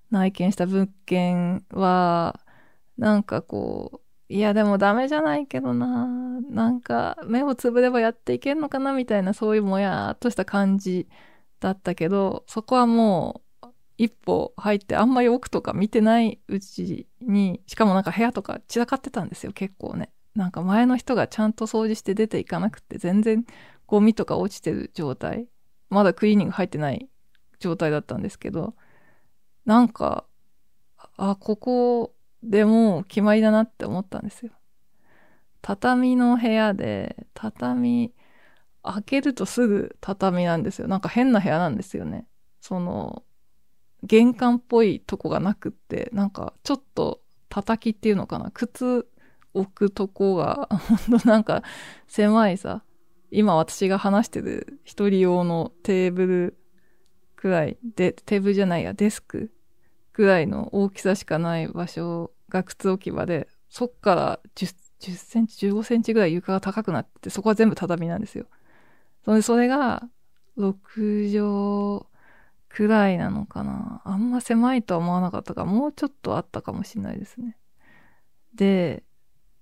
[0.09, 2.39] 内見した物件は、
[2.97, 6.07] なんかこう、いやでもダメじゃないけどな、
[6.49, 11.07] なんか目をつぶればやっていけんのかなみたいなそういうもやっとした感じ
[11.59, 13.67] だったけど、そこはもう
[13.99, 20.09] 一歩入ってあんまり奥とか見てないうちに、しかもなんか部屋とか散らかってたんですよ、結構ね。
[20.35, 23.45] なんか前の人がちゃんと掃除して出ていかなくて全然
[23.93, 25.47] ゴミとか落ちてる状態？
[25.91, 27.07] まだクリーニング入ってない
[27.59, 28.73] 状態だったんですけど、
[29.65, 30.25] なんか、
[31.15, 34.51] あ、ここでもう決まりだなって思ったんですよ。
[35.61, 38.11] 畳の部屋で、畳、
[38.81, 40.87] 開けるとすぐ畳なんですよ。
[40.87, 42.25] なんか変な部屋なんですよね。
[42.61, 43.21] その、
[44.01, 48.49] 玄関っぽいとこがなくって、なんかちょっと叩きっていうのかな？
[48.49, 49.07] 靴
[49.53, 51.61] 置くとこが、 ほんとなんか
[52.07, 52.81] 狭いさ、
[53.33, 56.57] 今私が話してる一人用のテーブル
[57.35, 59.51] くらい、で、テーブルじゃないや、デスク
[60.13, 68.45] くらいの大きさしかない場所が靴置き場で、そっから10、10センチ、15センチぐらい床が高くなってて、そこは全部畳なんですよ。
[69.25, 70.07] それそれが、
[70.57, 72.07] 6畳
[72.69, 74.01] くらいなのかな。
[74.05, 77.57] あんま狭いとは思わなかったから、もうちょっとあったかもしれないですね。
[78.53, 79.03] で、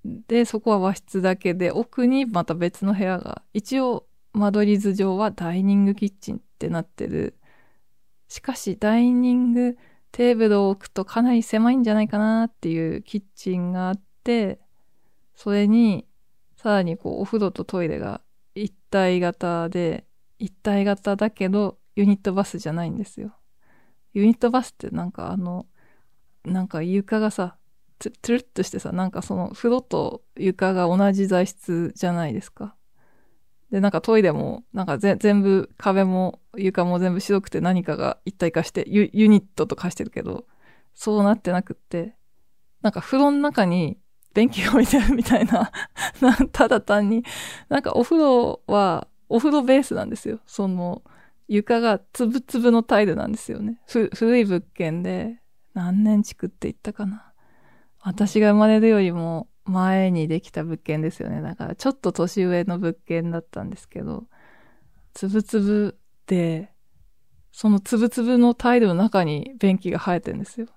[0.05, 7.37] で、そこは和室だけで、奥にまた別の部屋が、一応間取り図上はダイニングキッチンってなってる。
[8.27, 9.77] しかし、ダイニング
[10.11, 14.59] テーブルを置くとかなり狭いんじゃないかなっていうキッチンがあって、
[15.35, 16.07] それに、
[16.55, 18.21] さらにこう、お風呂とトイレが
[18.55, 20.05] 一体型で、
[20.39, 23.35] 一体型だけど、ユニットバスじゃないんですよ。
[24.13, 25.67] ユニットバスってなんかあの、
[26.43, 27.57] なんか床がさ、
[28.09, 32.75] トゥルッとしてさ、なんかその風呂と床が同じ材質じゃないですか。
[33.71, 40.45] で、なんかトイレも、なんか全部壁も床も全部白くて何かが一体化してユユニットと化してるけど、
[40.93, 42.15] そうなってなくって、
[42.81, 43.97] なんか風呂の中に
[44.33, 45.71] 便器が置いてあるみたいな
[46.51, 47.23] ただ単に、
[47.69, 50.39] なんかお風呂は、お風呂ベースなんですよ。
[50.45, 51.01] その、
[51.47, 53.81] 床がつぶつぶのタイルなんですよね。
[53.87, 55.41] 古い物件で、
[55.73, 57.30] 何年築って言ったかな。
[58.03, 61.41] 私が生まれるよりも前にできた物件ですよね。
[61.41, 64.25] だからちょっと年上の物件だったんですけど、
[65.13, 66.73] つぶつぶで、
[67.51, 70.67] そのつぶつぶのタイルの中に便器が生えてるんですよ。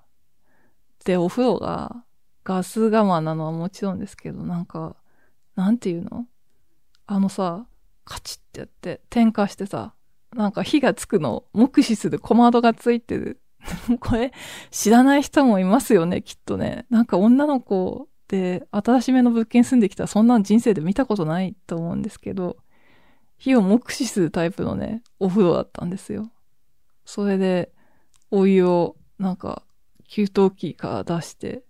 [1.04, 2.04] で、お風呂が
[2.44, 4.96] ガス釜なのはもちろんですけど、なんか、
[5.56, 6.26] なんていうの？
[7.06, 7.66] あのさ、
[8.04, 9.94] カチッってやって、点火してさ、
[10.34, 13.40] なんか火がつくのを目視する小窓がついてる。
[14.00, 14.32] これ、
[14.70, 16.86] 知らない人もいますよね、きっとね。
[16.90, 22.58] なんか女の子で、新しめの物件住んできたらそんなの人生で見たことないと思うんですけど、
[23.38, 26.30] 火を目視するタイプのね、お風呂だったんですよ。
[27.04, 27.72] それで、
[28.30, 29.62] お湯を、なんか、
[30.08, 31.64] 給湯器から出して、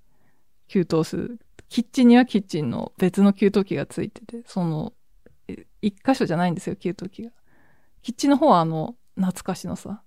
[0.68, 1.40] 給湯する。
[1.68, 4.92] キッチンにはキッチンの別の給湯器がついてて、その、
[5.82, 7.30] 一箇所じゃないんですよ、給湯器が。
[8.02, 10.02] キッチンの方はあの、懐かしのさ、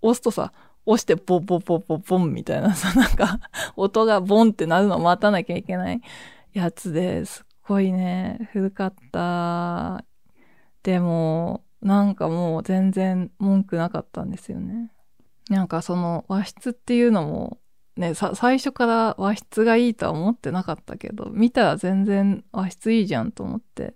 [0.00, 0.52] 押すとさ、
[0.88, 2.74] 押してボボボボボンポンポンみたいな。
[2.74, 3.40] さ、 なんか、
[3.76, 6.00] 音がボンってなるのを待たなきゃいけない
[6.54, 10.02] やつですっごいね、古かった。
[10.82, 14.90] でも、なんかもう全然文句なかったんですよね。
[15.50, 17.58] なんかその和室っていうのも、
[17.96, 23.94] ね、最初から和室がいいとは思ってなかったけど、見たら全然和室いいじゃんと思って、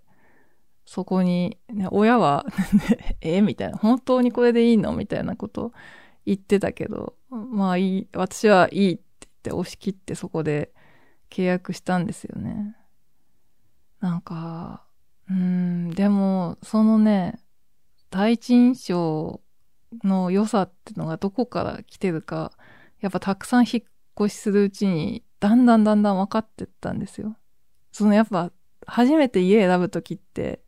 [0.84, 2.44] そこに、ね、親は
[3.22, 3.40] え え？
[3.40, 4.92] みたいな、本当にこれでいいの？
[4.92, 5.72] みたいなこと
[6.26, 10.72] 言ってたけど、まあいい、私はいいって言って押し切ってそこで
[11.30, 12.76] 契約したんですよね。
[14.00, 14.84] なんか、
[15.30, 17.40] うん、でも、そのね、
[18.10, 19.40] 第一印象
[20.04, 22.52] の良さってのがどこから来てるか、
[23.00, 23.88] やっぱたくさん引っ
[24.20, 27.36] 越しするうちに、だんだんだんだん分かってったんですよ。
[27.92, 28.52] そのやっぱ、
[28.86, 30.60] 初めて家選ぶときって、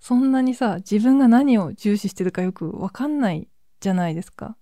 [0.00, 3.48] そんなにさ、自分が何を重視してるかよく分かんない
[3.80, 4.56] じゃないですか。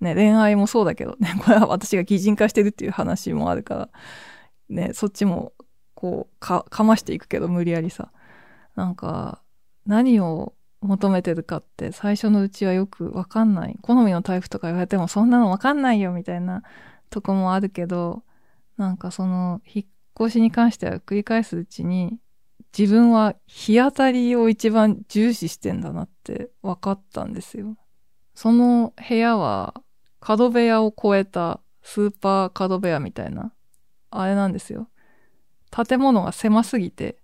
[0.00, 3.88] ね、恋愛もそうだけどね、 これは私が擬人化してるっていう話もあるから、
[4.68, 5.52] ね、そっちも、
[5.94, 8.12] こう、か、かましていくけど、無理やりさ。
[8.76, 9.42] なんか、
[9.86, 13.78] 何を求めてるかって最初のうちはよくわかんない。
[13.82, 16.62] 好みのタイプとか言われてもそんなのわかんないよみたいな
[17.10, 18.22] とこもあるけど、
[18.76, 19.86] なんかその、引っ
[20.20, 22.18] 越しに関しては繰り返すうちに、
[22.76, 27.76] 自分は日当たりを一番重視してんだなって分かったんですよ。
[28.34, 29.74] その部屋は
[30.20, 33.52] 角部屋を超えたスーパー角部屋みたいな、
[34.10, 34.88] あれなんですよ。
[35.70, 37.18] 建物が狭すぎて、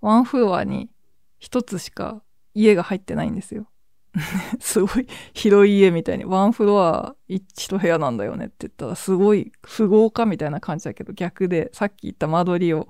[0.00, 0.90] ワンフロアに
[1.38, 2.22] 一つしか
[2.54, 3.68] 家が入ってないんですよ。
[4.58, 12.88] すごい広い家みたいに、ワンフロア一部屋なんだよねって言ったら、すごい富豪かみたいな感じだけど、逆で、さっき言った間取りを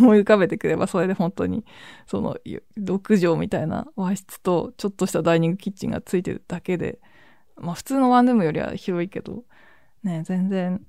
[0.00, 1.64] 思い浮かべてくれば、それで本当に、
[2.06, 2.36] その、
[2.78, 7.00] 6畳みたいな和室と、ちょっとしたダイニングキッチンがついてるだけで、
[7.56, 9.44] まあ普通のワンルームよりは広いけど、
[10.02, 10.86] ね、全然、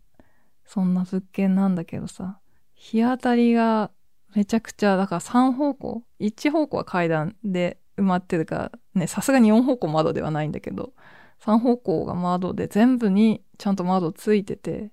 [0.66, 2.40] そんな物件なんだけどさ、
[2.76, 3.92] 日当たりが
[4.36, 10.94] めちゃくちゃ、だから3方向、1方向は階段で埋まってるから、ね、さすがに4方向窓ではないんだけど、
[11.40, 14.92] 3方向が窓で全部にちゃんと窓ついてて、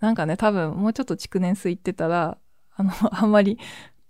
[0.00, 2.38] なんかね、多分もうちょっと築年数いってたら、
[2.74, 3.58] あの、あんまり、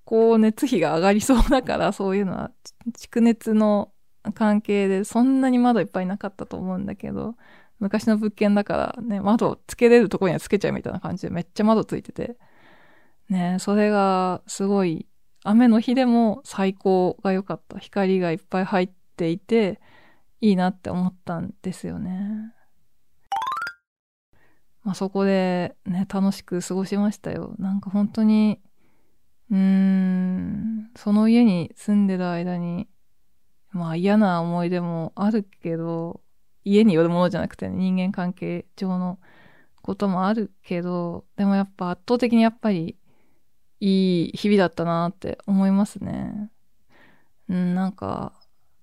[0.04, 2.50] こう熱費が上がりそうだから、そういうのは、
[2.98, 3.92] 蓄熱の
[4.34, 7.36] 関係でそんなに窓いっぱいなかったと思うんだけど、
[7.78, 12.36] 昔の物件だからね、窓つけれるとこにはつけちゃうみたいな感じでめっちゃ窓ついてて、
[13.28, 15.06] ね、それがすごい、
[15.44, 17.78] 雨の日でも最高が良かった。
[17.78, 19.80] 光がいっぱい入っていて、
[20.42, 22.52] いいなって思ったんですよね。
[24.82, 27.54] まあそこでね、楽しく過ごしましたよ。
[27.58, 28.60] なんか本当に、
[29.50, 32.88] うーん、その家に住んでる間に、
[33.70, 36.20] まあ嫌な思い出もあるけど、
[36.64, 39.18] 家によるものじゃなくて、ね、人間関係上の
[39.82, 42.96] こともあるけど、でもやっぱ圧倒的にやっぱり
[43.80, 46.50] いい日々だったなって思いますね。
[47.48, 48.32] うん、なんか、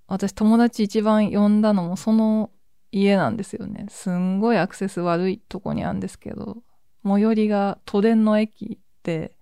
[0.08, 2.50] 私友達一番呼んだのもその
[2.92, 3.86] 家なんですよね。
[3.90, 6.58] すんごいアクセス悪いとこにあるんですけど、
[7.04, 9.38] 最寄りが都電の駅で、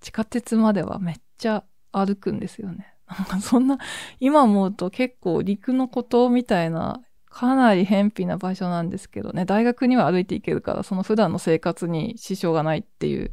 [0.00, 2.94] 地下鉄まではめっちゃ歩くんですよね。
[3.08, 3.78] なんかそんな、
[4.20, 13.32] 今思うと結構陸のことみたいな、かなり偏僻な場所なんですけどね、大学には歩いていけるから、その普段の生活に支障がないっていう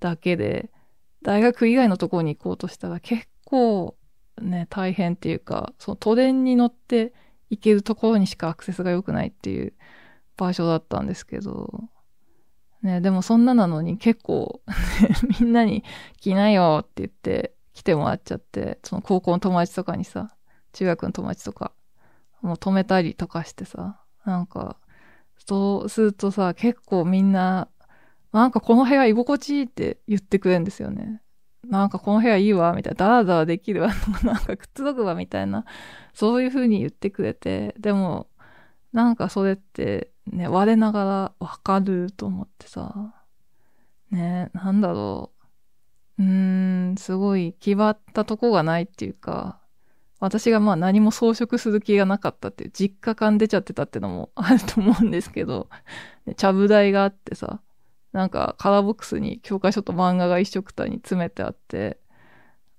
[0.00, 0.70] だけで、
[1.22, 3.96] 大学以外のところに行こうとしたら結構
[4.40, 7.12] ね、大変っていうか、その都電に乗って
[7.50, 9.74] 行けるところにしかアクセスが良くないっていう
[10.36, 11.84] 場所だったんですけど、
[12.82, 14.60] ね、でもそんななのに結構
[15.40, 15.84] みんなに
[16.20, 20.34] 来なよって言って来てもらっちゃって、その高校の友達とかにさ、
[20.72, 21.72] 中学の友達とか、
[22.40, 24.78] もう止めたりとかしてさ、なんか、
[25.46, 27.68] そうするとさ、結構みんな、
[28.32, 31.20] なんかこの部屋居心地いいって言ってくれるんですよね。
[31.68, 33.90] なんかこの部屋いいわ、みたいな、ダラダラできるわ、
[34.22, 35.64] なんかくっつろぐわ、みたいな、
[36.12, 38.28] そういう風に言ってくれて、でも、
[38.92, 43.14] なんかそれってね、我ながらわかると思ってさ、
[44.10, 45.33] ね、なんだろう。
[46.18, 46.22] う。
[46.22, 49.60] ん、すごい決まったとこがないっていうか、
[50.20, 55.68] 私がまあ何も装飾する気がなかったっていう実家感出ちゃってたってのも あると思うんですけど、
[56.36, 57.60] ちゃぶ台があってさ、
[58.12, 61.98] なんかカラーボックスに教科書と漫画が一緒くたに詰めてあって、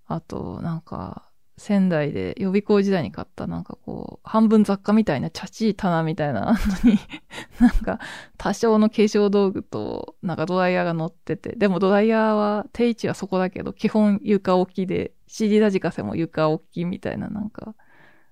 [0.08, 7.00] あと、なんか、仙台で予備校時代に買ったなんかこう、半分雑貨みたいなチャチい棚みたいなのに、
[7.60, 8.00] なんか
[8.38, 17.76] 多少の化粧道具となんかドライヤーが乗ってて、でもドライヤーは定位置はそこだけど、基本床置きで、CD ラジカセも床置きみたいななんか、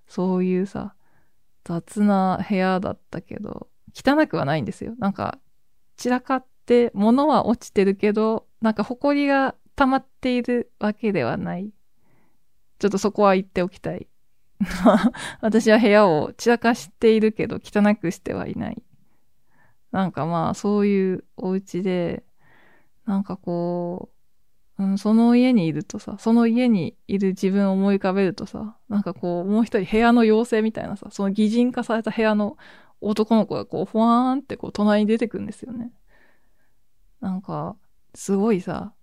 [0.08, 0.96] そういうさ、
[1.64, 4.96] 雑な部屋だったけど、汚くはないんですよ。
[4.98, 5.40] なんか、
[5.96, 11.72] 散らかっって物は落ちてるけど、なんか埃が溜まっているわけではない。
[12.84, 14.08] ちょっとそこは言っておきたい。
[15.40, 18.84] 私は部屋を散らかしているけど汚くしてはいない。
[19.94, 22.26] なんかまあそういうお家で、
[23.06, 24.10] なんかこ
[24.78, 32.58] う、うん、その家にいるとさ、その家にいる自分を思い浮かべるとさ、なんかこう、もう一人部屋の妖精みたいなさ、その擬人化された部屋の
[33.00, 35.94] 男の子がこう、ふわーんってこう、隣に出てくるんですよね。
[37.22, 37.78] なんか、
[38.14, 38.94] すごいさ、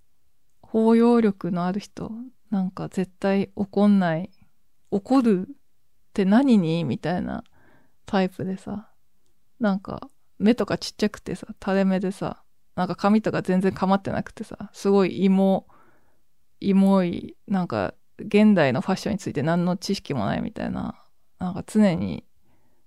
[0.61, 2.13] 包容力のある人
[2.51, 4.31] なんか絶対怒んない。
[4.91, 5.53] 怒るっ
[6.13, 6.85] て何に？
[6.85, 7.45] みたいな
[8.07, 8.89] タイプでさ。
[9.61, 12.43] なんか、目とかちっちゃくてさ、垂れ目でさ、
[12.75, 15.67] なんか髪とか全然構ってなくてさ、すごい芋、
[16.61, 20.99] 芋い、なんか、現代のファッションについて何の知識もないみたいな、
[21.39, 22.25] なんか常に、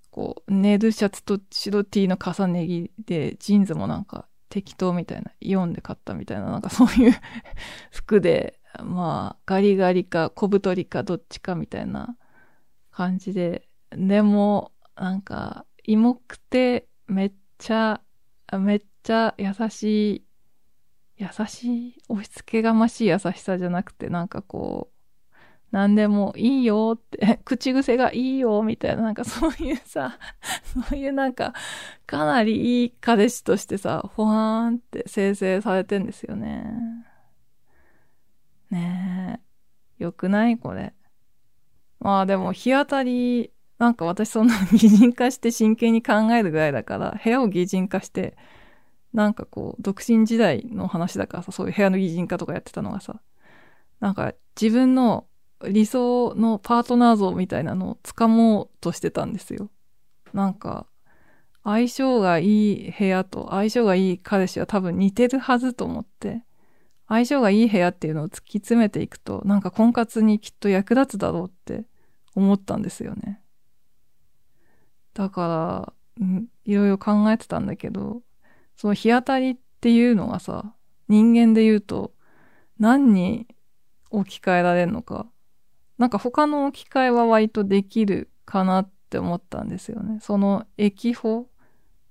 [0.09, 7.13] こう、ネイルシャツと白 T の重ね着で、ジーンズもなんか適当みたいな、イオンで買ったみたいな、なんかそういう
[7.91, 12.17] 服で、まあ、ガリガリか小太りかどっちかみたいな
[12.91, 18.01] 感じで、でも、なんか、芋くてめっちゃ、
[18.57, 19.83] めっちゃ優し
[20.17, 20.23] い、
[21.17, 24.93] 優しい、押し付けがましい優しさじゃなくて、なんかこう、
[25.73, 30.19] 何でもいいよって、 口癖がいいよみたいな、なんかそういうさ、
[30.89, 31.53] そういうなんか、
[32.05, 37.12] かなりいい彼氏としてさ、ほわーんって生成されてんですよね。
[38.73, 39.39] ね
[39.99, 40.03] え。
[40.03, 40.57] よくない？
[40.57, 40.93] これ。
[41.99, 48.37] まあでも日当たりなんか私そんな擬人化して真剣に考えるぐらいだから、部屋を擬人化して、
[49.13, 53.19] なんかこう、独身時代の話だからさ、そういう部屋の擬人化とかやってたのがさ、
[53.99, 55.25] なんか自分の
[55.67, 59.69] 理想のパートナー像みたいなのを掴もうとしてたんですよ。
[60.33, 60.87] なんか、
[61.63, 66.43] 相性がいい部屋と相性がいい彼氏は多分似てるはずと思って、
[67.13, 71.85] 相性がいい部屋っていうのを突き詰めていくと、なんか婚活にきっと役立つだろうって
[72.35, 73.39] 思ったんですよね。
[75.13, 78.23] だから、うん、いろいろ考えてたんだけど、
[78.75, 80.73] その日当たりっていうのがさ、
[81.07, 82.13] 人間で言うと
[82.79, 83.47] 何に
[84.09, 85.27] 置き換えられるのか。
[85.99, 90.19] なんか他の置き換えは割とできるかなって思ったんですよね。
[90.19, 91.47] その駅法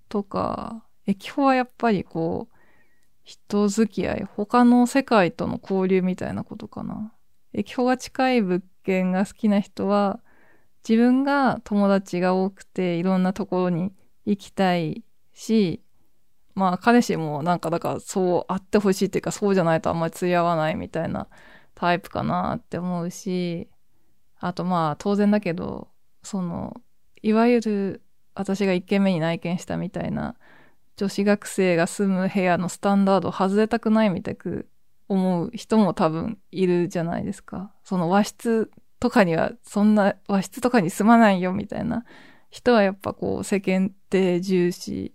[0.08, 2.51] とか、駅法はやっぱりこう、
[3.22, 7.12] 人付き合い、他の世界との交流みたいなことかな。
[7.52, 10.20] 駅法が近い物件が好きな人は、
[10.88, 13.92] 自分が友達が多くていろんなところに
[14.24, 15.82] 行きたいし、
[16.54, 21.28] まあ彼氏もなんかだからそうあってほしいっていうかそうじゃないとあんまり釣り合わないみたいな
[21.74, 23.68] タイプかなって思うし、
[24.40, 25.88] あとまあ当然だけど、
[26.22, 26.80] その、
[27.22, 28.02] いわゆる
[28.34, 30.34] 私が一軒目に内見したみたいな
[31.02, 34.68] 女子学生が住む部屋のスタンダード外れたくないみたく
[35.08, 37.72] 思う人も多分いるじゃないですか。
[37.82, 42.04] その和室とかには、そんな和室とかに住まないよみたいな
[42.50, 45.12] 人はやっぱこう世間体重視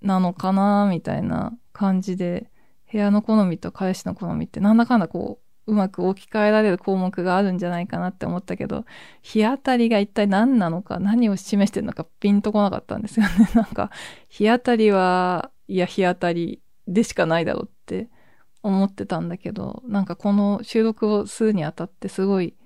[0.00, 2.48] なのかなみたいな感じで、
[2.92, 8.84] 部屋の好みと彼氏の好みってなんだかんだこう、うまく置き換えられる項目があるんじゃないかなって思ったけど、
[9.22, 13.50] 日当たりが一体何なのか、何を示してるのかピンとこなかったんですよね。
[13.54, 13.90] なんか、
[14.28, 18.08] 日当たりは、いや日当たりでしかないだろうって
[18.62, 22.56] 思ってたんだけど、なんかこの収録をするにあたってすごい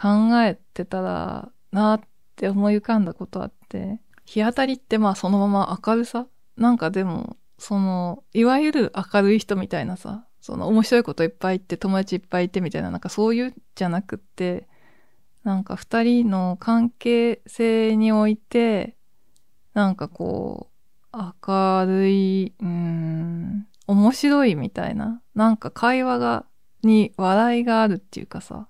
[0.00, 0.08] 考
[0.42, 2.00] えてたらなっ
[2.36, 6.26] て思い浮かんだことあって、日当たりってまあそのまま明るさ？
[6.56, 14.68] なんかでも、その、いわゆる明るい人みたいなさ、その面白いこといっぱい言って友達いっぱいいてみたいな、なんかそういうじゃなくって、
[15.44, 18.96] なんか二人の関係性において、
[19.72, 20.68] なんかこ
[21.12, 21.16] う、
[21.46, 26.44] 明るい、うん、面白いみたいな、なんか会話が、
[26.82, 28.66] に笑いがあるっていうかさ、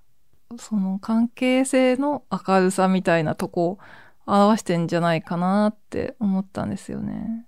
[0.58, 3.78] その関係性の明るさみたいなとこを
[4.26, 7.46] 表してんじゃないかなって思ったんですよね。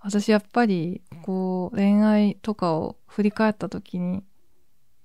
[0.00, 4.22] 私やっぱりこう恋愛とかを振り返った時に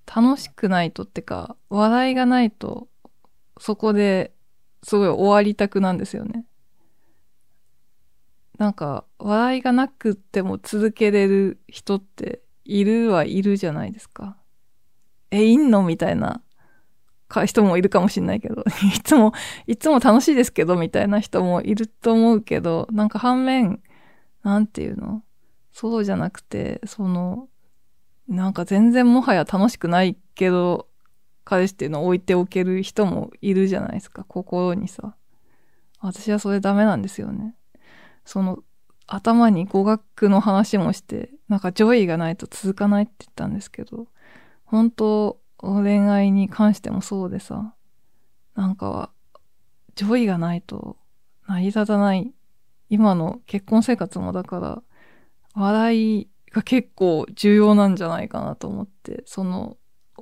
[0.06, 2.88] 楽しくないとってか笑いがないと
[3.60, 4.32] そこで
[4.84, 6.46] すごい終わりたくなんですよね。
[8.58, 14.38] なんか笑いがなくっても続けれる人っているはいるじゃないですか。
[15.32, 16.42] え、いんのみたいな
[17.46, 18.64] 人もいるかもしんないけど、
[18.96, 19.34] いつも、
[19.68, 23.82] いつも楽しいですけど、みたいな人もいると思うけど、なんか反面、
[24.44, 25.24] なんていうの？
[25.80, 27.50] そうじゃなくて、その、
[28.28, 30.88] なんか全然もはや楽しくないけど、
[31.44, 35.16] 彼氏っていうのを置いておける人もいるじゃないですか、心にさ。
[36.00, 37.54] 私はそれダメなんですよね。
[38.26, 38.64] その、
[39.06, 44.08] 頭に語学の話もして、なんか上位がないと続かないって言ったんですけど、
[44.66, 47.76] 本当恋愛に関してもそうでさ、
[48.56, 49.12] なんかは、
[49.94, 50.98] 上位がないと
[51.48, 52.34] 成り立たない。
[52.90, 54.82] 今の結婚生活もだから、
[55.58, 59.78] 笑いが結構重要なんじゃないかなと思って、その、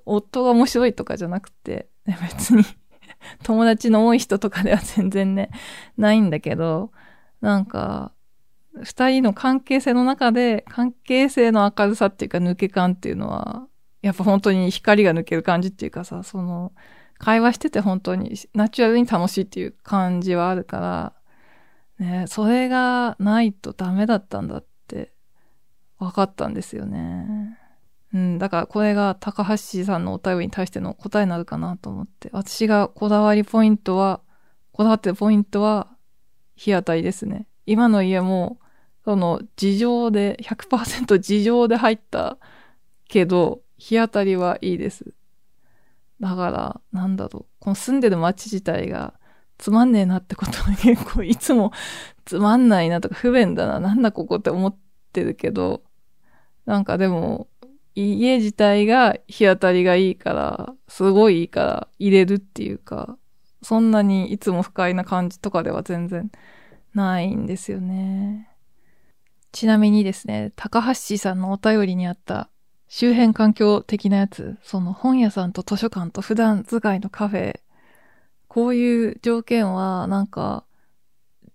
[0.05, 2.63] 夫が面白いとかじゃなくて、 別に
[3.43, 5.49] 友達の多い人とかでは全然ね、
[5.97, 6.91] ないんだけど、
[7.41, 8.13] なんか、
[8.81, 13.67] 二人の関係性の中で、関係性の明るさっていうか抜け感っていうのは、
[14.01, 16.73] やっぱ本当に光が抜ける感じっていうかさ、その、
[17.17, 21.13] 会話してて本当にナチュラルに楽しいっていう感じはあるか
[21.99, 24.74] ら、ね、それがないとダメだったんだって
[25.99, 27.57] 分かったんですよね。
[28.13, 34.21] うん、だからこれが高橋さんのお便りに対しての答えになるかなと思って、私がこだわりポイントは、
[34.71, 35.87] こだわってるポイントは、
[36.55, 37.47] 日当たりですね。
[37.65, 38.59] 今の家も、
[39.03, 42.37] その、事情で、100%事情で入った
[43.09, 45.13] けど、日当たりはいいです。
[46.21, 47.55] だから、なんだろう。
[47.59, 49.13] この住んでる街自体が
[49.57, 51.71] つまんねえなってことは結構いつも
[52.25, 54.84] つまんないなとか不便だな、なんだここって思って
[55.15, 55.81] てるけど、
[56.65, 57.47] なんかでも、
[57.95, 63.17] 家自体が日当たりがいいから、すごいいいから入れるっていうか、
[63.61, 66.29] そんなにいつも不快な感じとかでは全然
[66.93, 68.49] ないんですよね。
[69.53, 72.49] ちなみにですね、高橋さんのお便りにあった
[72.89, 77.59] 周辺環境的なやつ、その本屋さんと図書館と普段使いのカフェ、
[78.49, 80.65] こういう条件はなんか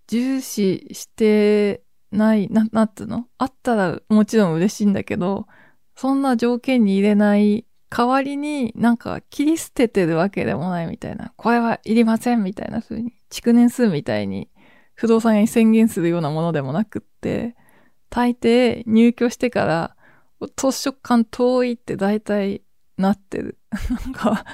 [0.07, 1.83] 重視して
[2.13, 3.27] ない、な、なんつうの？
[3.39, 5.47] あったらもちろん嬉しいんだけど、
[5.95, 11.33] そんな条件に入れない代わりになんか切り捨ててるわけでもないみたいな。
[11.37, 13.13] これはいりませんみたいな風に。
[13.31, 14.49] 築年数みたいに
[14.95, 17.55] 不動産屋に宣言するようなものでもなくって、
[18.09, 19.97] 大抵入居してから
[20.57, 22.63] 図書館遠いって大体
[22.97, 23.59] なってる。
[24.05, 24.45] なんか、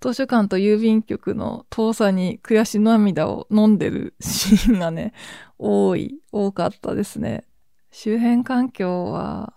[0.00, 5.14] 図書館と郵便局の遠さに悔し涙を飲んでるシーンがね、
[5.58, 7.44] 多い、多かったですね。
[7.90, 9.54] 周辺環境は、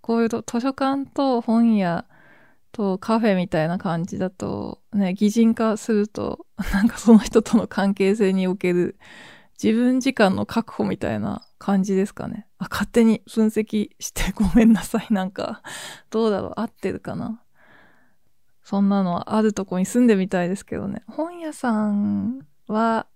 [0.00, 2.06] こういう図書館と本屋
[2.72, 8.98] とカフェみたいな感じだと、ね、擬人化すると、 なんかその人との関係性における
[9.62, 12.46] 自分時間の確保みたいな感じですかね。
[12.58, 15.12] あ、勝手に分析してごめんなさい。
[15.12, 15.62] なんか、
[16.10, 17.42] どうだろう合ってるかな
[18.62, 21.02] そんなのあるとこに住んでみたいですけどね。
[21.08, 23.06] 本屋さんは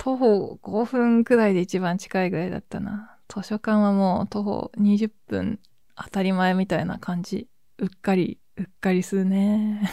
[0.00, 3.18] 徒歩5分くらいで一番近いぐらいだったな。
[3.28, 5.60] 図書館はもう徒歩20分
[5.94, 7.48] 当たり前みたいな感じ。
[7.76, 9.90] うっかり、うっかりするね。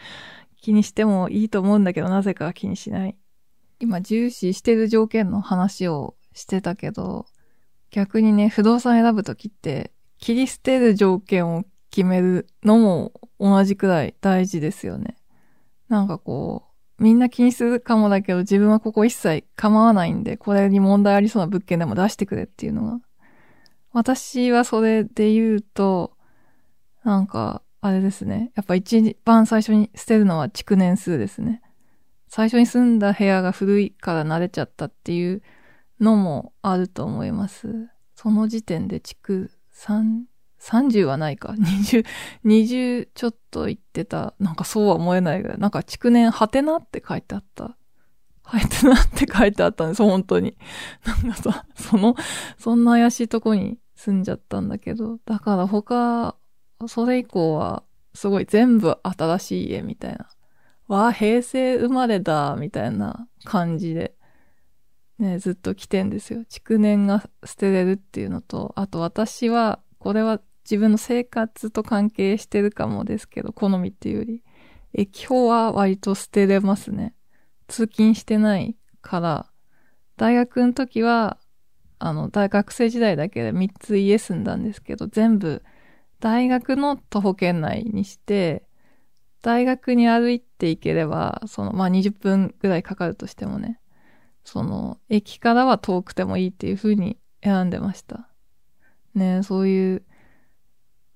[0.62, 3.18] 気にしてもいいと思うんだけど、なぜか気にしない。
[3.80, 7.26] 今重視してる条件の話をしてたけど、
[7.90, 15.18] 逆にね、不動産選ぶときって、切り捨てる条件を決めるのも同じくらい大事ですよね。
[15.90, 16.69] なんかこう、
[17.00, 23.00] みんな気にするかもだけど、自分はここ一切構わないんで、これに問題ありそうな物件でも出してくれっていうのが。
[23.92, 26.12] 私はそれで言うと、
[27.02, 28.52] なんか、あれですね。
[28.54, 31.62] やっぱ一番最初に捨てるのは築年数ですね。
[32.28, 35.42] 最初に住んだ部屋が古いから慣れちゃったっていう
[35.98, 37.88] のもあると思います。
[38.14, 40.24] その時点で築3、
[40.60, 41.54] 30はないか。
[41.58, 42.04] 20、
[42.44, 44.34] 20ちょっと言ってた。
[44.38, 45.58] なんかそうは思えないぐらい。
[45.58, 47.76] なんか築年はてなって書いてあった。
[48.42, 50.56] はてなって書いてあったんです、本当に。
[51.24, 52.14] なんかさ、その、
[52.58, 55.18] そんな怪しいとこに住んじゃったんだけど。
[55.24, 56.36] だから他、
[56.86, 60.28] それ以降は、すごい全部新しい家みたいな。
[60.88, 64.14] わあ、平成生まれだ、みたいな感じで、
[65.20, 66.44] ね、ずっと来てんですよ。
[66.46, 70.40] 築年が捨てれるっていうのと、あと私は、これは
[70.70, 74.44] 自分の生活と関係してるかもですけど、好みっていうより、
[74.94, 77.14] 液法は割と捨てれますね。
[77.66, 79.50] 通勤してないから、
[80.16, 81.38] 大学の時は、
[81.98, 85.62] あの、大学生時代だけで3つ家住んだんですけど、全部
[86.20, 88.64] 大学の徒歩圏内にして、
[89.42, 93.80] 大学に歩いて行ければ、その、まあ、20分ぐらいかかるとしてもね、
[94.44, 98.28] その、駅からは遠くてもいいっていう風に選んでました。
[99.14, 100.02] ねそういう、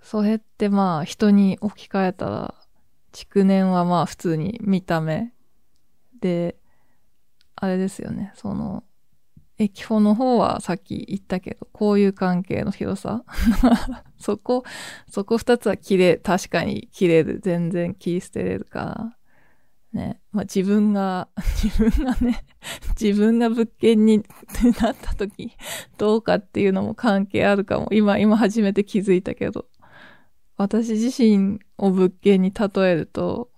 [0.04, 2.54] それってまあ、人に置き換えたら、
[3.10, 5.32] 築年はまあ、普通に見た目
[6.20, 6.56] で、
[7.56, 8.84] あれですよね、その、
[9.56, 13.24] 駅法の方はさっき言ったけど、こういう関係の広さ。
[14.18, 14.64] そこ、
[15.08, 17.40] そこ二つは切れ、確かに切れる。
[17.42, 19.16] 全然切り捨てれるから。
[19.94, 20.20] ね。
[20.32, 21.28] まあ、自分が、
[21.62, 22.44] 自分がね、
[23.00, 24.24] 自分が物件に
[24.82, 25.52] なった時、
[25.96, 27.88] どうかっていうのも関係あるかも。
[27.92, 29.66] 今、今初めて気づいたけど。
[30.56, 33.50] 私自身を物件に例えると、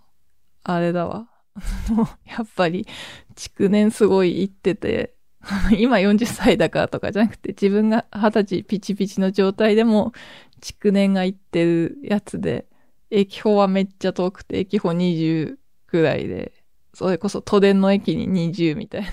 [0.62, 1.28] あれだわ。
[2.24, 2.86] やっぱり、
[3.34, 5.14] 築年すごい行ってて、
[5.78, 10.12] 今40歳だからとかじゃなくて、自分が20歳ピチピチの状態でも、
[10.60, 12.66] 築年がいってるやつで、
[13.10, 16.52] 駅法はめっちゃ遠くて、駅法20くらいで、
[16.94, 19.08] それこそ都電の駅に20みたいな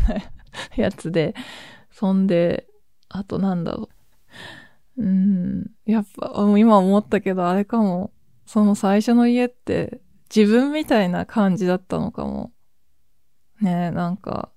[0.75, 1.35] やつで、
[1.91, 2.67] そんで、
[3.09, 4.02] あとなんだろう。
[4.97, 8.11] うん、やっぱ、今思ったけど、あれかも。
[8.45, 10.01] その最初の家って
[10.33, 12.51] 自分みたいな感じだったのかも。
[13.61, 14.49] ねえ、なんか、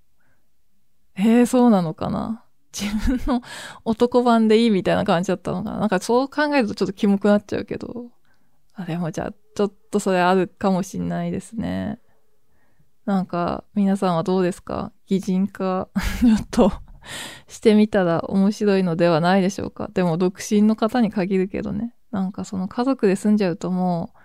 [1.15, 2.45] へえー、そうなのかな。
[2.73, 3.43] 自分の
[3.85, 5.79] 男版でいいみたいな感じだったのかな。
[5.79, 8.11] なんかそう考えるとちょっとキモくなっちゃうけど。
[8.75, 12.01] あ、でもじゃあ、ちょっとそれあるかもしんないですね。
[13.07, 14.93] なんか、皆さんはどうですか？
[15.07, 15.89] 擬人化、
[16.21, 16.73] ちょっと
[17.49, 19.91] してみたら面白いのではないでしょうか。
[19.93, 21.95] でも、独身の方に限るけどね。
[22.11, 24.19] なんかその家族で住んじゃうともう、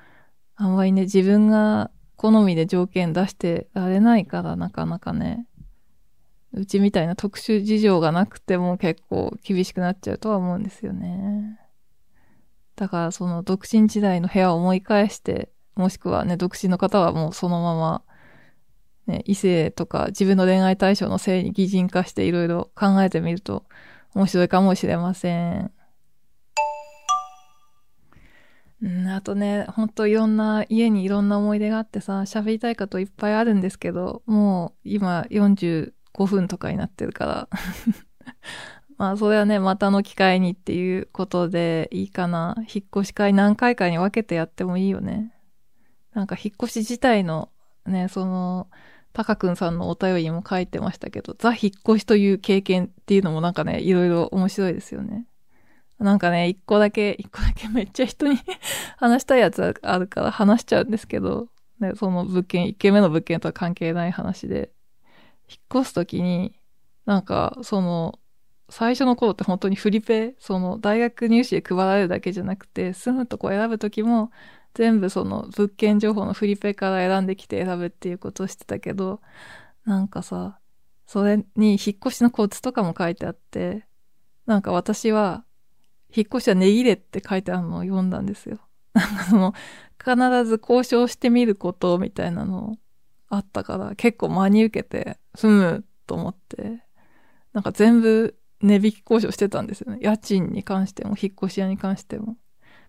[0.55, 5.47] あんまりね、自分が好みで条件出してられないからなかなかね、
[6.53, 11.59] うちみたいな特殊事情がなくても結構厳しくなっちゃうとは思うんですよね。
[12.75, 18.03] だからその独身時代の部屋を思い返して、もしくはね、独身の方はもうそのまま、
[19.07, 23.65] ね、異性とか自分の恋愛対象の性に擬人化していろいろ考えてみると
[24.13, 25.71] 面白いかもしれません。
[28.81, 35.91] うん、あとね、ほんといろんな、家にいろんな思い出があってさ、喋りたいこといっぱいあるんですけど、もう今45
[36.25, 37.49] 分とかになってるから
[38.97, 42.55] まあそれはね、またの機会にっていうことでいいかな。
[42.57, 45.33] 引っ越し会何回かに分けてやってもいいよね。
[46.13, 47.49] なんか引っ越し自体の
[47.91, 48.67] ね、その、
[49.13, 55.25] タカくんさんのお便りも書いてましたけど、ザ・引っ越しという経験っていうのもなんかね、いろいろ面白いですよね。
[55.99, 58.39] なんかね、一個だけ、一個だけめっちゃ人に
[58.97, 61.47] 話したいやつあるから話しちゃうんですけど、
[61.79, 64.71] ね、その物件、一軒目の物件とは関係ない話で、
[65.49, 66.55] 引っ越すときに、
[67.05, 68.17] なんか、その、
[68.69, 74.31] 最初の頃って本当にフリペ、その大学入試で配られるだけじゃなくて、住むとこ選ぶときも、
[74.73, 79.21] 全部その物件情報のフリペから選んできて選ぶっていうことをしてたけど、
[79.85, 80.59] なんかさ、
[81.05, 83.85] それに引っ越しのコツとかも書いてあって、
[84.45, 85.43] なんか私は
[86.15, 88.59] 引っ越しは値切れって書いてあるのを読んだんですよ。
[88.93, 89.53] なんかその、
[89.97, 90.15] 必
[90.45, 92.77] ず交渉してみることみたいなの
[93.29, 96.83] あったから、結構真に受けて、済むと思って、
[97.53, 99.99] なんか全部値引き交渉してたんですよね。
[100.01, 102.37] 家賃に関しても、引っ越し屋に関しても。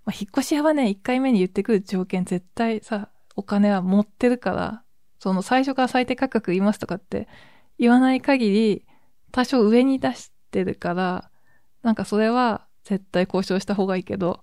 [0.05, 4.82] まあ、引っ越し屋はね、一回目に言ってくる条件絶対さ、お金は持ってるから、
[5.18, 7.28] その最初から最低価格言いますとかって
[7.78, 8.86] 言わない限り、
[9.30, 11.30] 多少上に出してるから、
[11.82, 14.40] なんかそれは絶対交渉した方がいいけど、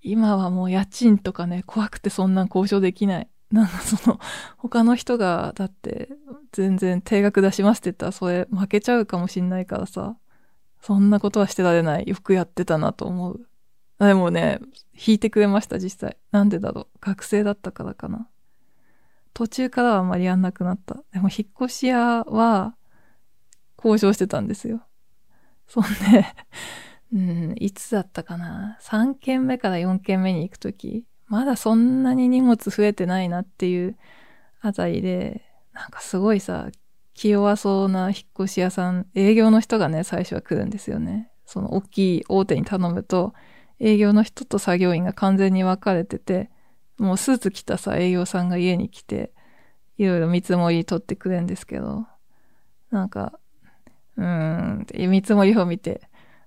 [0.00, 3.28] 今はもう家賃とかね、怖くてそんなん交渉できない。
[3.50, 4.18] なんかその、
[4.56, 6.08] 他の人が、だって、
[6.52, 10.16] 全然定額出しますって言ったら、それ負けちゃうかもしんないからさ、
[10.80, 12.08] そんなことはしてられない。
[12.08, 13.46] よくやってたなと思う。
[14.06, 14.60] でもね、
[14.94, 16.16] 引いてくれました、実際。
[16.30, 16.98] なんでだろう？
[17.00, 18.28] 学生だったからかな。
[19.34, 21.02] 途中からはあまりやんなくなった。
[21.12, 22.76] でも、引っ越し屋は、
[23.76, 24.82] 交渉してたんですよ。
[25.66, 26.26] そんで、
[27.12, 33.96] うん、いつだったかな？3軒目から4軒目に行くとき、まだそんなに荷物増えてないなっていう
[34.60, 35.42] あたりで、
[35.72, 36.68] なんかすごいさ、
[37.14, 41.30] 気弱そうな引っ越し屋さん、営業の人がね、最初は来るんですよね。
[41.44, 43.34] その大きい大手に頼むと、
[43.82, 46.50] 営業の人と作業員が完全に分かれてて、
[46.98, 49.32] もうスーツ着たさ、営業さんが家に来て、
[49.98, 52.06] いろいろ見積もり取ってくれるんですけど、
[52.90, 53.38] なんか、
[54.16, 56.02] うーん、見積もりを見て、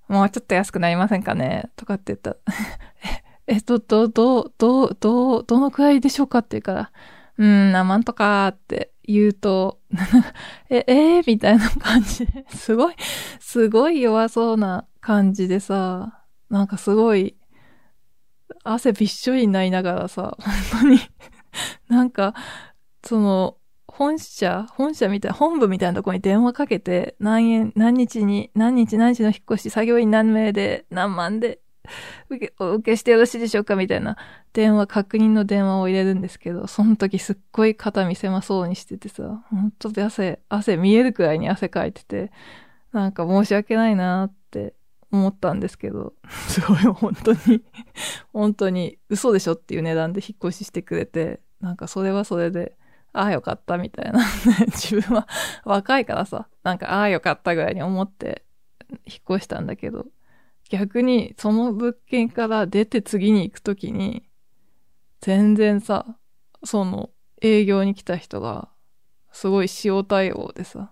[0.07, 2.31] もうちょっと安くなりませんかねとかって言った。
[2.31, 2.38] ら
[3.47, 6.91] え、え、ど、ど、ど、ど、ど、どのくらいでしょうかって言うから、
[7.38, 9.81] うーん、何万とかって言うと、
[10.69, 12.25] え、えー、みたいな感じ、
[12.55, 12.95] すごい、
[13.41, 17.35] すごい弱そうな感じでさ、なんかすごい、
[18.63, 20.37] 汗びっしょりになりながらさ、
[20.71, 20.99] 本当に
[21.87, 22.33] なんか、
[23.03, 31.61] その、本社、本社みたい、本部みたいなとこに電話かけて、何円、何日に、何日何日の引っ越し、作業員何名で、何万で、
[32.29, 34.17] 受け、お受けしてよろしいでしょうかみたいな
[34.53, 42.31] 電話、確認の電話を入れるんですけど、その時すっごい肩見せまそうにしててさ、ほんと汗、汗見えるくらいに汗かいてて、
[42.91, 44.33] なんか申し訳ないなっ
[45.16, 46.13] 思ったんですけど、
[46.47, 47.63] すごい本当に
[48.34, 52.78] 本当に嘘でしょっていう値段で引っ越ししてくれて、なんかそれはそれで、
[53.13, 54.20] ああよかったみたいな。
[54.72, 55.28] 自分は
[55.63, 58.43] 若いからさ、なんかああよかったぐらいに思って
[58.89, 60.05] 引っ越したんだけど、
[60.70, 64.28] 逆にその物件から出て次に行くときに、
[65.22, 66.18] 全然さ、
[66.63, 67.09] その
[67.41, 68.70] 営業に来た人が、
[69.32, 70.91] すごい塩対応でさ、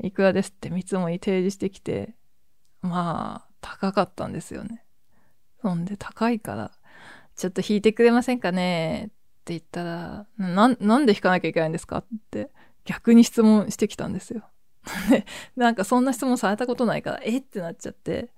[0.00, 2.14] いくらですって見積もり提示してきて、
[2.82, 4.84] まあ、高かったんですよね。
[5.60, 6.72] そんで高いから、
[7.36, 9.08] ちょっと引いてくれませんかねっ
[9.44, 12.50] て言ったら、な、なんで弾かなきゃいけないんですかって
[12.84, 14.44] 逆に質問してきたんですよ。
[15.10, 15.26] で、
[15.56, 18.30] なんかそんな質問されたことないから、えってなっちゃって、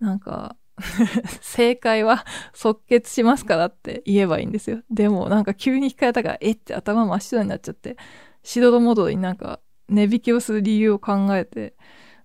[0.00, 0.56] なんか、
[1.40, 4.82] 正解は即決しますからって言えばいいんですよ。
[4.90, 7.96] でもなんか急に聞かれたから、えって頭真っ白になっちゃって、
[8.42, 11.74] しどろもどろになんか値引きをする理由を考えて、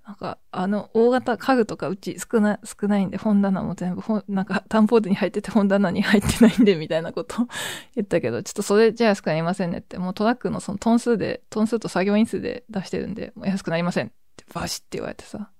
[0.09, 7.47] なんか、あの、大型家具とかうち少な、少ないんで、本棚も全部、本、なんか、担保でに入ってて本棚に入ってないんで、みたいなこと
[7.93, 15.51] 言ったけど、ちょっとそれじゃ安くなりませんねって、もうトラックのそのトン数で、トン数と作業員数で出してるんで、もう安くなりませんってバシって言われてさ。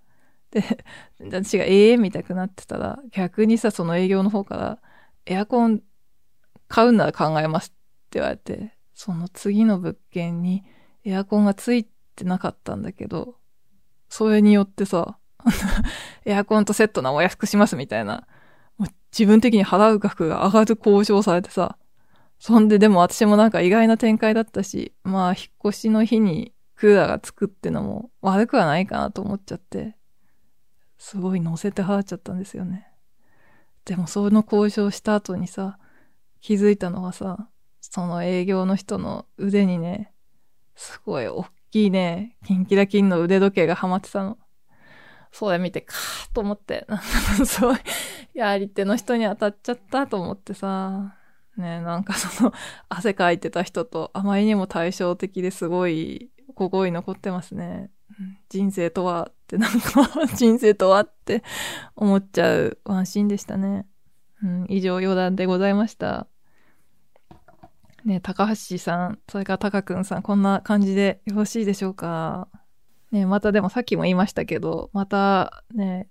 [0.50, 0.84] で、
[1.22, 4.80] 私がええー、みたくなってたら、逆にさ、その営業の方から、
[5.28, 5.84] エアコン
[6.68, 7.70] 買うなら考えますっ
[8.10, 10.64] て言われて、その次の物件に
[11.06, 13.36] エアコンがついてなかったんだけど、
[14.10, 15.18] それによってさ、
[16.26, 18.28] エアコンとセットなお安くしますみたいな、
[18.78, 21.78] もう自分的に払う額が上がる交渉されてさ、
[22.40, 29.96] そんででも私もなんか意外な展開だったし、まあ引っ越しの日にクーラーがつくってのも悪くはないかなと思っちゃって、
[30.98, 32.88] すごい乗せて払っちゃったんですよね。
[33.86, 35.80] でもその交渉した後にさ、
[36.42, 37.50] 気づいたのがさ、
[37.82, 40.14] その営業の人の腕にね、
[40.76, 44.38] すごい大きいね、キンキラキンの腕時計がはまってたの。
[45.32, 47.04] それ見て、カーと思って、なんか
[47.46, 47.78] すごい、
[48.34, 51.16] やり手の人に当たっちゃったと思ってさ、
[51.58, 52.54] ね、なんかその、
[52.90, 57.92] 汗かいてた人とあまりにも対照的ですごい、心に残ってますね。
[58.50, 61.44] 人生とはって、なんか 人生とはって
[61.96, 63.86] 思っちゃうワンシーンでしたね。
[64.44, 66.28] うん、以上余談でございました。
[68.06, 72.48] ね、高橋さん、それから高くんさん、こんな感じでよろしいでしょうか？
[73.12, 76.08] ね、またでもさっきも言いましたけど、またね、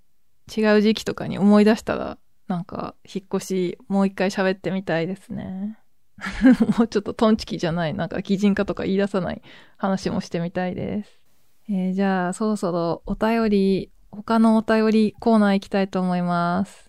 [0.55, 2.19] 違う時期とかに思い出したら、
[2.49, 5.79] なんか、引っ越し、もう一回喋ってみたいですね。
[6.79, 9.43] もうちょっとトンチキじゃない、なんか擬人化とか言い出さない
[9.77, 11.21] 話もしてみたいです。
[11.69, 16.88] えー、じゃあ、そろそろお便り、他のお便りコーナー行きたいと思います。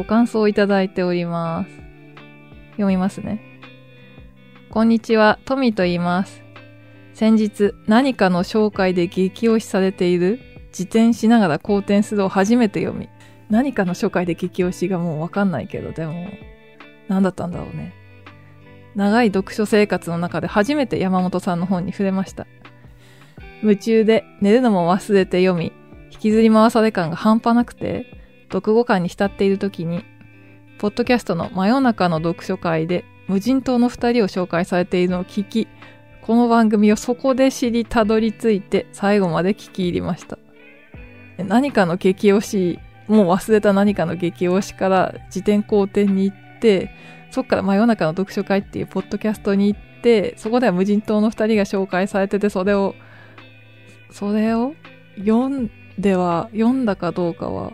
[0.00, 1.70] ご感想をいただいております。
[2.70, 3.60] 読みますね。
[4.70, 6.42] こんにちは、トミーと言います。
[7.12, 13.10] 先日、何かの紹介で激推しされている自転しながら好転するを初めて読み、
[13.50, 16.28] 何かの紹介で激推しがもうわかんないけど、でも、
[17.08, 17.92] 何だったんだろうね。
[18.94, 22.46] 長い読書生活の中で初めて山本さんの本に触れました。
[23.60, 25.74] 夢中で寝るのも忘れて読み、
[26.10, 28.18] 引きずり回され感が半端なくて、
[28.52, 30.04] 読後感に浸っている時に、
[30.78, 35.68] ポッドキャストの真夜中の読書会で無人島の二人を紹介されているのを聞き、
[36.22, 40.38] この番組をそこで知りたどり着いて最後まで聞き入りました。
[41.38, 42.78] 何かの激推し、
[43.08, 46.90] もう忘れた何かの激推しから自転校店に行って、
[47.30, 52.94] そっから真夜中の読書会っていうポッドキャストに行って、そこでは無人島の二人が紹介されてて、それを、
[54.10, 54.74] それを
[55.18, 57.72] 読んでは、読んだかどうかは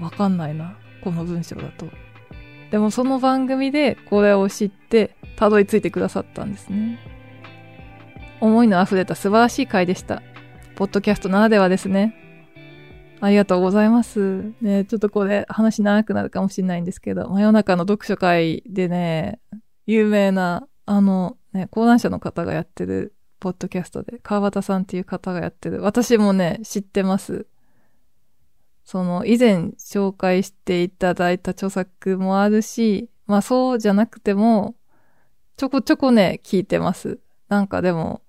[0.00, 0.76] わかんないな。
[1.02, 1.86] この文章だと。
[2.70, 6.98] でもその番組でこれを知ってたどり着いてくださったんですね。
[8.40, 10.22] 思いの溢れた素晴らしい回でした。
[10.76, 12.14] ポッドキャストならではですね。
[13.20, 14.52] ありがとうございます。
[14.60, 19.40] ね、ちょっとこれ話長くなるかもしれないんですけど、真夜中の読書会でね、
[19.86, 27.46] 有名な、あの、ね、講談社の方がやってるポッドキャストで、川端さんっていう方がやってる、私もね、知ってます。
[28.88, 34.76] その以前紹介していただいた著作もあるし、まあそうじゃなくても、
[35.58, 37.18] ちょこちょこね、聞いてます。
[37.50, 38.22] なんかでも、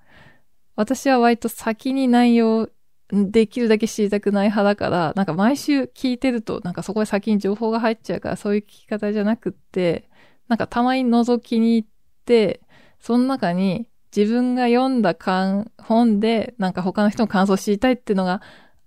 [0.76, 2.70] 私は割と先に内容、
[3.10, 10.10] できるだけ知りたくない派だから、なんか毎週聞いてると、なんかそこで先に情報が入っちゃうから、そういう聞き方じゃなくって、
[10.50, 11.88] なんかたまに覗きに行っ
[12.26, 12.60] て、
[13.00, 15.16] その中に自分が読んだ
[15.78, 18.42] 本で、なんか他の人の感想を知りたいっていうのが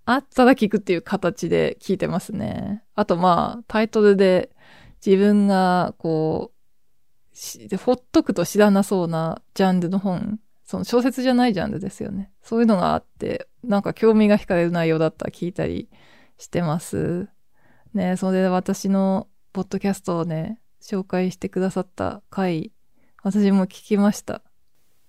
[0.05, 2.83] あったら聞くっていう形で聞いてますね。
[2.95, 4.51] あとまあ、タイトルで
[5.05, 12.31] 自分がこう、ほっとくと知らなそうなジャンルの本、その小説じゃないジャンルですよね。
[12.43, 15.89] そういうのがあって、なんか興味が惹かれる内容だったら聞いたり
[16.39, 17.29] してます。
[17.95, 22.73] ねそれで私のポッドキャストをね、紹介してくださった回、
[23.23, 24.43] 私も聞きました。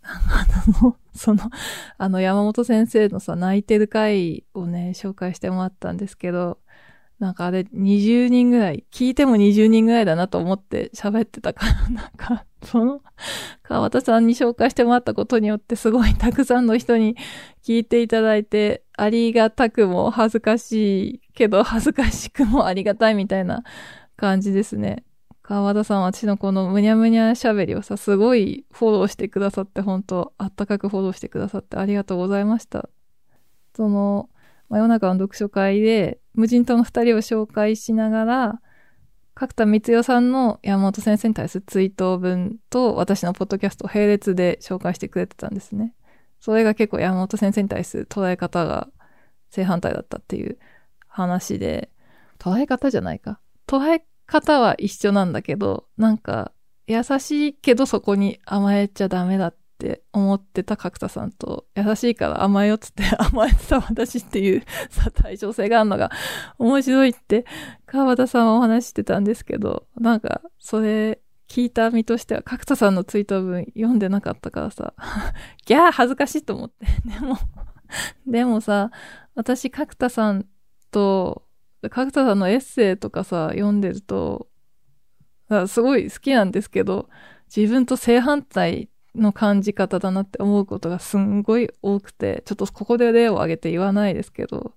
[0.03, 1.49] あの、その、
[1.97, 6.59] あの、山本先生のさ、泣いてる回をね、紹介してもらったんですけど、
[7.19, 13.01] なんかあれ、20人ぐらい、聞いても20人ぐらいだなと思って喋ってたから、 なんか、その、
[13.61, 17.15] 川端さんに紹介してもらったことによって、すごいたくさんの人に
[17.63, 23.63] 聞いていただいて、ありがたくも恥ずかしいけど、恥ずかしくもありがたいみたいな
[24.17, 25.05] 感じですね。
[25.43, 32.89] 川田さんは私のこのむにゃむにゃ喋りをさ、すごいフォローしてくださって、本当あったかくフォローしてくださってありがとうございました。
[33.75, 34.29] その、
[34.69, 38.61] 真夜中の読書会で、無人島の二人を紹介しながら、
[39.35, 45.93] 角田光代さんの山本先生に対する追悼文と私のポッドキャストを並列で紹介してくれてたんですね。
[46.39, 48.89] それが結構山本先生に対する捉え方が
[49.49, 50.57] 正反対だったっていう
[51.07, 51.89] 話で、
[52.39, 53.39] 捉え方じゃないか。
[53.67, 56.51] 捉え方は一緒なんだけど、なんか
[56.87, 66.11] 優しいけどそこに甘えちゃダメだって思ってた角田さんと、優しいから甘えよっつって 甘えてた私っていう さ、対称性があるのが
[66.59, 67.45] 面白いって
[67.85, 74.93] 川田さんはお話してたんですけど、なんかそれ聞いた身としては角田さんのツイート文読んでなかったからさ、
[75.65, 76.85] ギャー恥ずかしいと思って。
[77.05, 77.37] でも、
[78.25, 78.91] でもさ、
[79.35, 80.45] 私角田さん
[80.91, 81.43] と
[81.89, 84.47] 角田さんのエッセイとかさ、読んでると、
[85.67, 87.09] すごい好きなんですけど、
[87.55, 94.73] 自分と正反対の感じ方だなって思うことがすんごい多くて、ちょっとここで例を挙げて言わないですけど、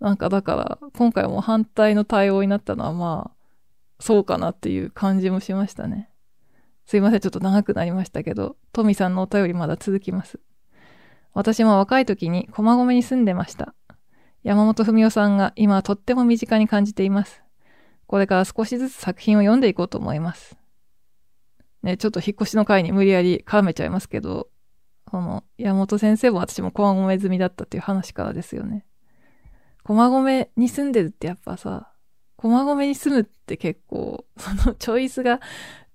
[0.00, 3.36] なんかだから、今回も反対の対応になったのはまあ、
[4.00, 6.10] そうかなっていう感じもしましたね。
[6.86, 10.38] すいません、ちょっと長くなりましたけど、トミさんのお便りまだ続きます。
[11.34, 13.74] 私も若い時に駒込に住んでました。
[14.42, 17.42] 山本文夫さんが今はとっても身近に感じています。
[18.06, 20.56] これから少しずつ作品を読んでいこうと思います。
[21.82, 24.48] ね、ちょっと引っ越しの会に無理やり絡めちゃいますけど、
[25.04, 28.84] この山本先生も私も駒込済みだったっていう話からですよね。
[29.84, 31.92] 駒込に住んでるってやっぱさ、
[32.36, 35.40] 駒込に住むって結構、 そのチョイスが、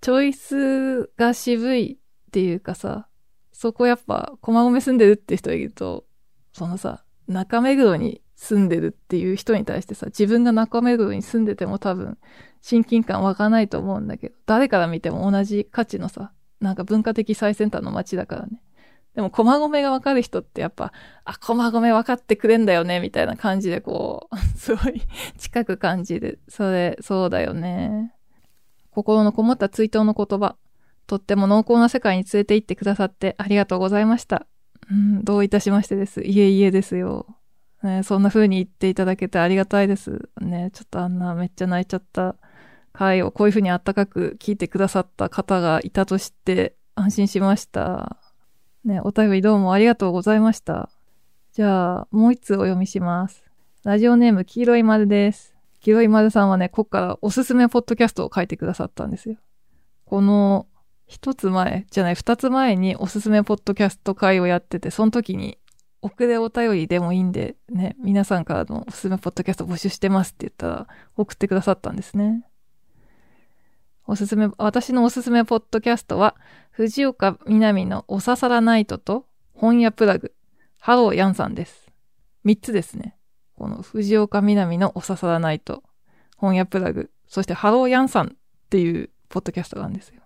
[0.02, 3.08] チョイスが渋いっていうかさ、
[3.52, 6.06] そこやっぱ駒込住んでるって人いると、
[6.52, 12.18] そのさ、中目黒に住んでるっていう人に対してさ、自分が中目黒に住んでても多分、
[12.62, 18.62] 親近感湧かないと思うんだけど、誰から見ても同じ価値のさ、なんか文化的最先端の街だからね。
[19.16, 20.92] でも、駒込がわかる人ってやっぱ、
[21.24, 25.02] あ、駒込わかってくれんだよね、みたいな感じでこう、 すごい
[25.38, 26.42] 近く感じる。
[26.48, 28.16] それ、そうだよね。
[28.90, 30.56] 心のこもった追悼の言葉。
[31.06, 34.48] とっても濃厚な世界に連れて行ってくださってありがとうございました。
[34.90, 36.22] うん、どういたしましてです。
[36.22, 37.38] いえいえですよ。
[37.84, 40.30] ね、そんな風に言っていただけてありがたいです。
[40.42, 42.36] ね、ちょっとあんなめっちゃ泣いちゃった
[42.94, 48.18] 回をこういう風にあったかく聞いてくださった方がいたと知って安心しました。
[48.86, 50.90] ね、お便りどうもありがとうございました。
[51.52, 53.44] じゃあ、もう一通お読みします。
[53.84, 55.54] ラジオネーム黄色い丸です。
[55.82, 59.36] 黄色い丸さんはね、こっからおすすめポッドキャストを書いてくださったんですよ。
[60.06, 60.68] この
[61.06, 65.58] 一つ前、じゃない二つ前におすすめポッドキャスト会をやってて、その時に
[66.04, 72.46] 遅れお便りでもいいんで、ね、皆さんからのおすすめポッドキャスト募集してますって言ったら、送ってくださったんですね。
[74.06, 76.36] おすすめ、私のおすすめポッドキャストは、
[76.72, 80.34] 藤岡みなみのおささらナイトと、本屋プラグ、
[80.78, 81.90] ハローヤンさんです。
[82.44, 83.16] 三つですね。
[83.56, 85.84] この藤岡みなみのおささらナイト、
[86.36, 88.30] 本屋プラグ、そしてハローヤンさんっ
[88.70, 90.22] ていうポッドキャストがあるんですよ。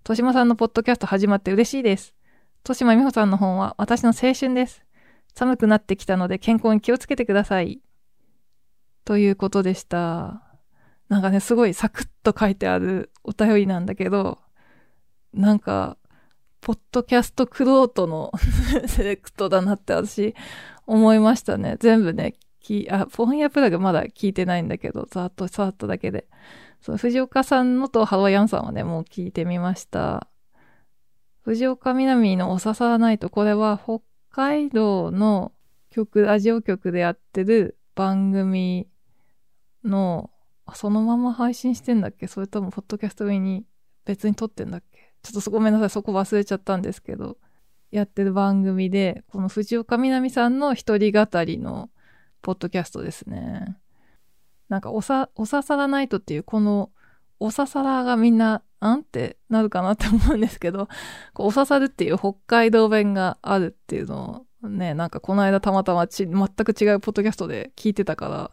[0.00, 2.14] 豊島さんのポッドキャスト始まって嬉しいです。
[2.64, 4.84] 豊島美穂さんの本は私の青春です。
[5.34, 7.80] 寒くなってきたので健康に気をつけてください。
[9.04, 10.42] ということでした。
[11.08, 14.38] なんかね、すごいサクッと書いてあるお便りなんだけど、
[15.34, 15.98] なんか、
[16.60, 18.30] ポッドキャストクロートの
[18.86, 20.34] セレクトだなって私
[20.86, 21.76] 思いましたね。
[21.80, 26.28] 全部ね、き、あ、本屋プラグまだ聞いてないんだけど、ざっと触っただけで。
[26.80, 30.28] そう、藤岡さんのとハローヤンさんはね、もう聞いてみました。
[31.42, 35.52] 藤岡みなみのおささらないと、これは北海道の
[35.90, 38.88] 曲、ラジオ局でやってる番組
[39.84, 40.30] の、
[40.74, 42.28] そのまま配信してんだっけ？
[42.28, 43.64] それともポッドキャスト上に
[44.04, 45.12] 別に撮ってんだっけ？
[45.22, 47.36] ちょっとごめんなさい、そこ忘れちゃったんですけど、
[47.90, 51.90] やってる番組で、この藤岡みなみさんの一人語りの
[52.40, 53.76] ポッドキャストですね。
[54.68, 56.90] なんか、おさ、おささらないとっていう、この、
[57.38, 59.00] おささらがみんなん？
[59.00, 60.88] ってなるかなって思うんですけど、
[61.34, 68.50] こうお刺さるっていう北海道弁があるっていうのをね、なんかこの間たまたまち全く違うポッドキャストで聞いてたから、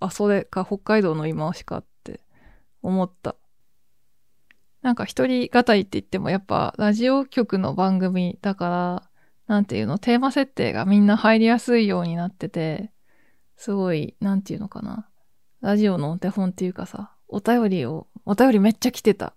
[0.00, 2.20] あ、それか北海道の今しかって
[2.82, 3.36] 思った。
[4.82, 9.08] なんか一人語りって言ってもやっぱラジオ局の番組だから、
[9.48, 12.92] なんていうの、テーマ設定がみんな入りやすいようになってて、
[13.56, 15.08] すごい、なんていうのかな。
[15.62, 19.34] ラジオのお手本っていうかさ、お便りを、お便りめっちゃ来てた。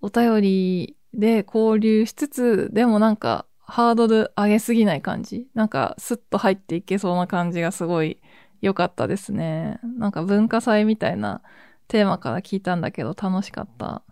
[0.00, 5.48] お便りで交流しつつ、でもなんかハードル上げすぎない感じ？
[5.54, 8.20] なんかスッと入っていけそうな感じがすごい
[8.60, 9.78] 良かったですね。
[9.98, 11.42] なんか文化祭みたいな
[11.88, 14.02] テーマから聞いたんだけど楽しかった。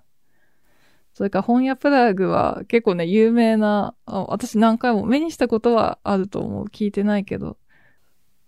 [1.15, 6.67] それから本屋プラグは結構ね、有名な、私何回も目にしたことはあると思う。
[6.67, 7.57] 聞いてないけど。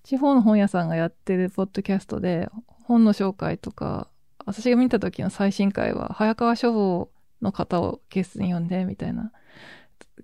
[0.05, 2.49] 地方の本屋さんがやってるポッドキャストで、
[2.85, 4.09] 本の紹介とか、
[4.47, 7.11] 私が見た時の最新回は、早川書房
[7.43, 9.33] の方をゲストに呼んで、みたいな。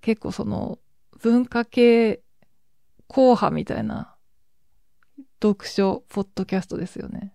[0.00, 0.78] 結構その、
[1.22, 2.22] 文化系
[3.08, 4.14] 硬派みたいな
[5.42, 7.32] 読書ポッドキャストですよね。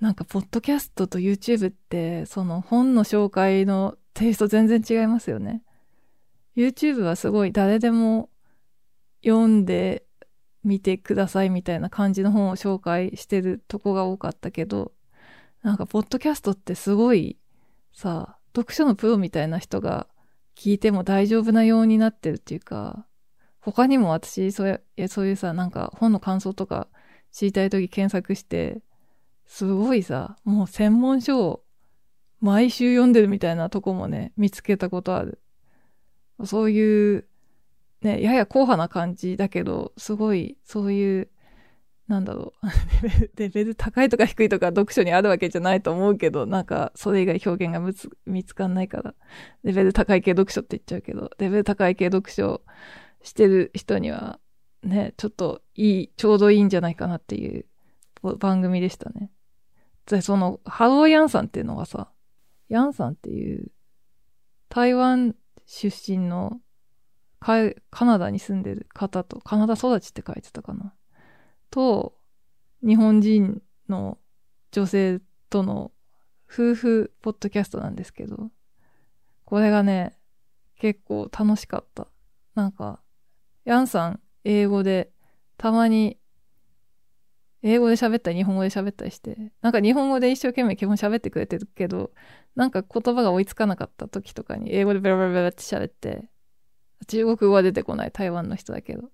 [0.00, 5.62] なんか、ポッドキャストと YouTube って、その本の紹介のテイスト全然違いますよね。
[6.56, 8.30] YouTube はすごい誰でも
[9.24, 10.04] 読んで
[10.62, 14.92] みてくださいみたいな感じの本を紹介してるとこが多かったけど、
[15.62, 17.38] なんか、ポッドキャストってすごい
[17.92, 20.06] さ、読書のプロみたいな人が
[20.56, 23.06] 聞いても大丈夫なようになってるっていうか、
[23.60, 26.88] 他にも私、そういう、そういうさ、なんか本の感想とか
[27.32, 28.82] 知りたいとき検索して、
[29.46, 31.64] すごいさ、もう専門書を
[32.40, 35.40] 毎週読んでるみたいなとこもね、見つけたことある。
[36.44, 37.26] そういう、
[38.02, 41.30] ね、やや硬派な感じだけど、すごい、そういう、
[42.06, 42.66] なんだろう。
[43.36, 49.14] レベル高いとか低いとか読書にあるわけじゃないと思うけど、なんか、それ以外表現がむつ見つかんないから、
[49.62, 52.62] レベル高い系読書って言っちゃうけど、レベル高い系読書
[53.22, 54.38] してる人には、
[54.82, 57.66] ね、ちょっといい、ちょうどいいんじゃないかなっていう
[58.36, 59.30] 番組でしたね。
[60.06, 62.10] で、その、ハローヤンさんっていうのがさ、
[62.68, 63.70] ヤンさんっていう
[64.68, 65.34] 台湾
[65.66, 66.60] 出身の
[67.38, 70.94] カナダに住んでる方と、カナダ育ちって書いてたかな。
[71.74, 72.16] と、
[72.86, 74.16] 日本人の
[74.70, 75.20] 女性
[75.50, 75.90] との
[76.48, 78.52] 夫婦ポッドキャストなんですけど、
[79.44, 80.16] これがね、
[80.76, 82.06] 結構楽しかった。
[82.54, 83.02] なんか、
[83.64, 85.10] ヤンさん英語で
[85.56, 86.16] たまに
[87.62, 92.12] 英語で喋ったり日本語で喋ったりして、なんか日本語で一生懸命基本喋ってくれてるけど、
[92.54, 96.28] なんか言葉が追いつかなかった時とかに英語でベラベラベラって喋って、
[97.08, 99.10] 中国語は出てこない台湾の人だけど。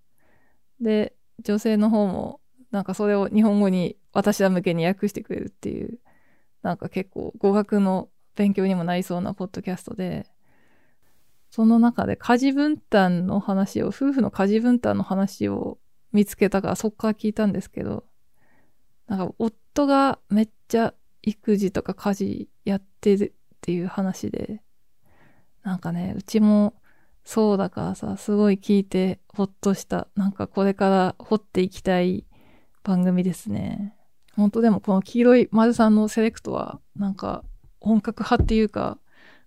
[0.79, 2.40] で、女性の方も、
[2.71, 5.99] なんかそれを日本語に私ら向けに訳してくれるっていう、
[6.63, 10.27] なんか結構語学の勉強にもなりそうなポッドキャストで、
[11.51, 15.79] その中で家事分担の話を、夫婦の家事分担の話を
[16.13, 18.05] 見つけたからそっから聞いたんですけど、
[19.09, 24.63] なんか夫がめっちゃ育児とか家事やってるっていう話で、
[25.63, 26.75] なんかね、うちも
[27.25, 30.09] そうだからさ、すごい聞いてほっとした。
[30.15, 32.25] なんかこれから掘っていきたい
[32.91, 33.95] 番組ですね。
[34.37, 37.45] 本当でもこの黄色い丸さんのセレクトは、なんか
[37.79, 38.99] 本格派っていうか、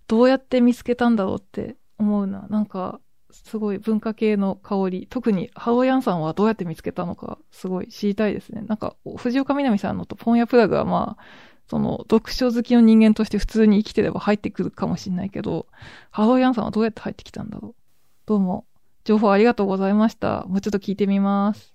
[0.06, 2.46] どうやって見つけたんだろうって思うな。
[2.48, 5.06] なんか、すごい文化系の香り。
[5.10, 8.62] 特にハロヤンさんはどうやって見つけたのか、すごい知りたいですね。
[8.62, 11.24] なんか、藤岡みなみさんのとポンヤプラグはまあ、
[11.68, 15.66] その、読書好きの人間として普通に生きてれば入ってくるかもしれないけど、
[16.10, 17.74] ハロヤンさんはどうやって入ってきたんだろう。
[18.24, 18.64] どうも、
[19.04, 20.44] 情報ありがとうございました。
[20.48, 21.73] もうちょっと聞いてみます。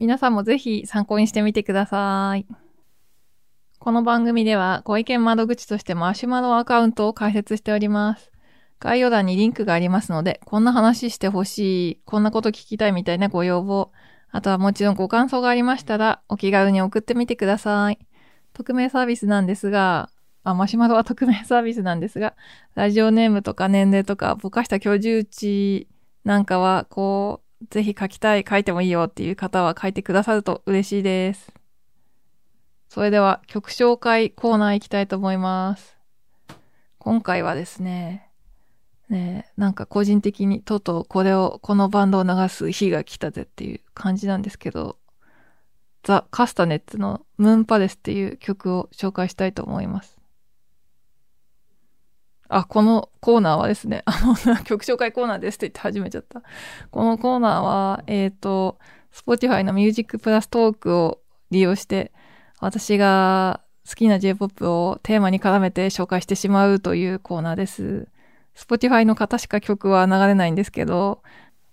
[0.00, 2.46] 皆さんもぜひ参考にしてみてください。
[3.80, 8.30] この番組ではご意見窓口としてマシュマロアカウントを開設しております。
[8.78, 13.90] 概要欄にリンクがありますので、こんな話してほしい、こんなこと聞きたいみたいなご要望、
[14.30, 17.98] あとはもちろんご感想がありましたら、お気軽に送ってみてください。
[18.52, 20.10] 匿名サービスなんですが、
[20.44, 22.36] あ、マシュマロは匿名サービスなんですが、
[22.76, 25.88] ラジオネームとか年齢とか、ぼかした居住地
[26.22, 31.52] なんかは、こう、ぜひ書きたい、書いてもいいよっていう方は書いてくださると嬉しいです。
[32.88, 35.96] それでは曲紹介コーナー行きたいと思います。
[36.98, 38.30] 今回はですね、
[39.08, 44.98] ねなんか個人的にとうとうこれを、このバンドを流す日が来たぜっていう感じなんですけど、
[46.02, 50.17] ザ・カスタネッツのムーンパレスっていう曲を紹介したいと思います。
[52.48, 56.42] あ、このコーナーはですね、 あの、曲紹介コーナーですって言って始めちゃった。
[56.90, 58.78] このコーナーは、えっ、ー、と、
[59.12, 61.20] Spotify の Music プラストークを
[61.50, 62.12] 利用して、
[62.60, 68.08] 私が好きな J-POP をテーマに絡めて紹介してしまうというコーナーです。
[68.54, 71.22] Spotify の方しか曲は流れないんですけど、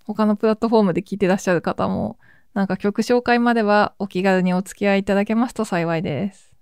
[0.06, 2.20] 他のプラットフォームで聴いてらっしゃる方も、
[2.54, 6.55] なんか曲紹介まではお気軽にお付き合いいただけますと幸いです。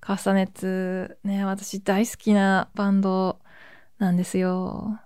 [0.00, 3.40] カスタネッツ、ね、私大好きなバンド
[3.98, 5.00] なんですよ。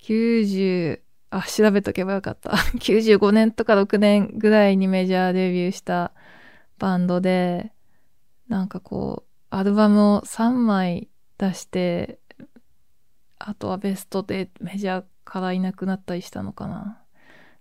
[0.00, 2.50] 90、あ、調べとけばよかった。
[2.78, 6.12] 95年とか6年ぐらいにメジャーデビューした
[6.78, 7.72] バンドで、
[8.48, 11.08] なんかこう、アルバムを3枚
[11.38, 12.20] 出して、
[13.38, 17.02] あとはベストでメジャーからいなくなったりしたのかな。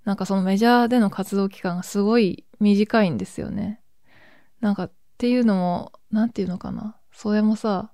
[0.06, 3.82] なんかそのメジャーでの活動期間がすごい短いんですよね。
[4.62, 6.96] なんかっていうのも、なんていうのかな？
[7.12, 7.92] それもさ、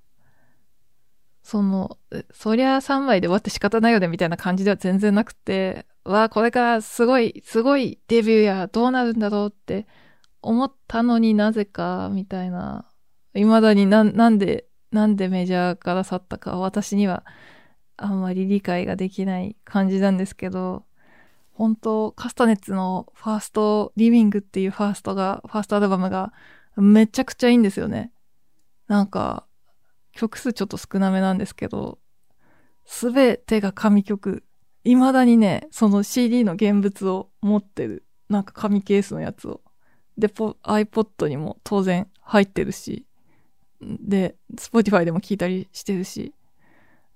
[1.42, 1.98] その、
[2.32, 9.88] そりゃ3枚で終わって仕方ないよねみたいな感じでは全然なくて、わあ、これからすごい、すごいデビューや、どうなるんだろうって
[10.42, 12.86] 思ったのになぜか、みたいな。
[13.34, 17.26] 未だにな、なんで、なんでメジャーから去ったか、私には
[17.98, 20.86] あんまり理解ができない感じなんですけど、
[21.52, 26.32] 本当カスタネッツのファースト、リビングっていうファーストが、ファーストアルバムが
[26.78, 28.12] めちゃくちゃいいんですよね。
[28.88, 29.46] なんか、
[30.12, 32.00] 曲数ちょっと少なめなんですけど、
[32.86, 34.44] すべてが紙曲。
[34.84, 38.06] 未だにね、その CD の現物を持ってる。
[38.30, 39.62] なんか紙ケースのやつを。
[40.18, 43.06] で、iPod にも当然入ってるし。
[43.82, 46.34] で、Spotify でも聴いたりしてるし。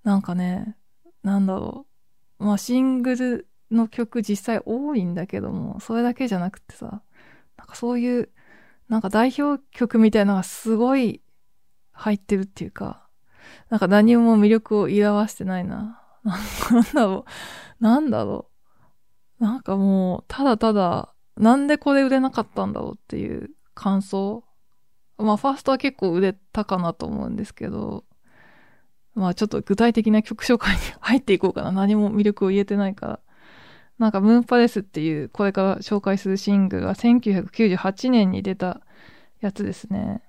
[0.04, 0.76] なんかね、
[1.24, 1.86] なんだろ
[2.40, 2.46] う。
[2.46, 7.02] まあ、シングルの曲実際多いんだけども、それだけじゃなくてさ、
[7.58, 8.30] なんかそういう、
[8.90, 11.22] なんか代表曲みたいなのがすごい
[11.92, 13.08] 入ってるっていうか、
[13.70, 16.02] なんか何も魅力を表してないな。
[16.24, 16.38] な
[16.82, 17.26] んだろ
[17.80, 17.84] う。
[17.84, 18.50] なんだろ
[19.40, 19.44] う。
[19.44, 24.44] なんかもう、ただただ、なんでこれ売れなかったんだろうっていう感想。
[25.18, 28.06] まあ、ファーストは結構売れたかなと思うんですけど、
[29.16, 31.72] まあ、ちょっと具体的な曲紹介に入っていこうかな。
[31.72, 33.20] 何も魅力を言えてないから。
[34.00, 38.82] なんか、ムーンパレスっていう、これから紹介するシングルが1998年に出た
[39.42, 40.22] やつですね。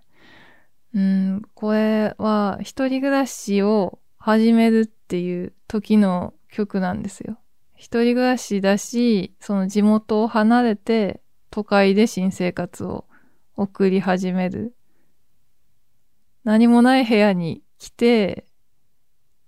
[0.94, 7.38] うん、これは一人暮らしを始めるっていう時の曲なんですよ。
[7.74, 13.04] 一人暮らしだし、その地元を離れて都会で新生活を
[13.56, 14.74] 送り始める。
[16.42, 18.46] 何もない部屋に来て、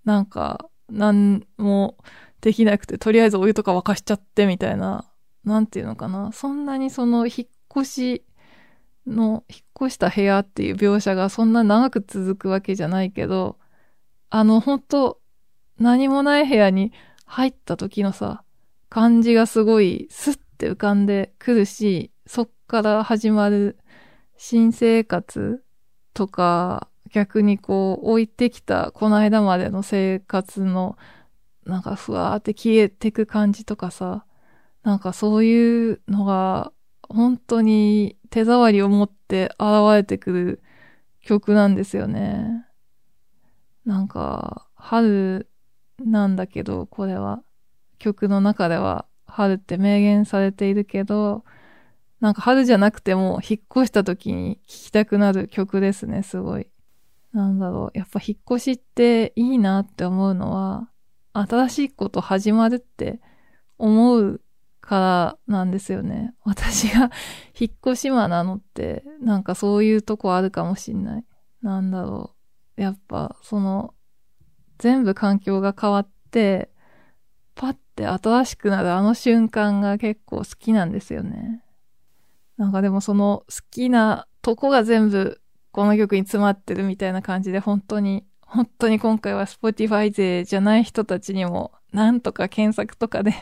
[0.05, 1.97] なんか、何も
[2.41, 5.11] できなくて、とりあえずお湯とか沸かしちゃってみたいな、
[5.45, 6.33] なんていうのかな。
[6.33, 8.25] そんなにその引っ越し
[9.07, 13.59] の引っ越した部屋っていう描写がそんな長く続くわけじゃないけど、
[14.31, 15.21] あの、ほんと、
[15.79, 16.93] 何もない部屋に
[17.25, 18.45] 入った時のさ、
[18.91, 23.79] 感じがすごいスッて浮かんでくるし、そっから始まる
[24.37, 25.65] 新生活
[26.13, 30.97] とか、逆にこう置いてきたこの間までの生活の
[31.65, 34.25] なんかふわーって消えてく感じとかさ、
[34.83, 36.73] なんかそういうのが
[37.09, 40.63] 本当に手触りを持って現れてくる
[41.21, 42.67] 曲なんですよね。
[43.85, 45.49] なんか、春
[45.99, 47.43] なんだけど、これは。
[47.99, 51.45] 曲の中では春って明言されているけど、
[52.21, 56.67] なんか春じゃなくても引っ越した時に聴きたくなる曲ですね、すごい。
[57.33, 57.99] なんだろう。
[57.99, 60.89] やっぱ引っ越しっていいなって思うのは、
[61.33, 63.21] 新しいこと始まるって
[63.79, 64.41] 思う
[64.81, 66.35] からなんですよね。
[66.45, 67.11] 私が
[67.59, 71.25] 引っ越し魔なのって、なんかそういうとこあるかもしんない。
[71.63, 72.35] なんだろ
[72.77, 72.81] う。
[72.81, 73.95] やっぱ、その、
[74.79, 76.71] 全部環境が変わって、
[77.55, 81.63] パッて新しくなるあの瞬間が結構好きなんですよね。
[82.57, 85.41] なんかでもその好きなとこが全部
[85.73, 93.33] この曲に詰まってるみたいな感じで本当に、本当に今回は Spotify 勢じゃない人たちにもなんとか検索とかで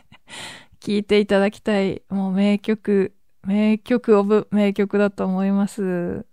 [0.80, 6.26] 聴いていただきたい、もう名曲、名曲オブ名曲だと思います。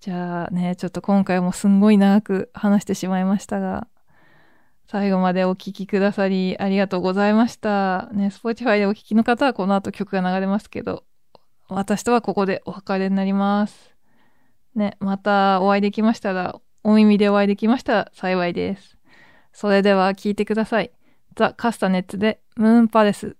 [0.00, 3.88] じゃあね、ちょっと今回もすんごい長く話してしまいましたが、
[4.86, 8.08] 最後までお聴きくださりありがとうございました。
[8.12, 11.04] ね、Spotify でお聴きの方はこの後曲が流れますけど、
[11.68, 13.94] 私とはここでお別れになります。
[14.74, 18.98] ね、またお会いできましたら、お耳でお会いできましたら幸いです。
[19.52, 20.92] それでは聞いてください。
[21.34, 23.36] ザ・カスタネッツでムーンパレス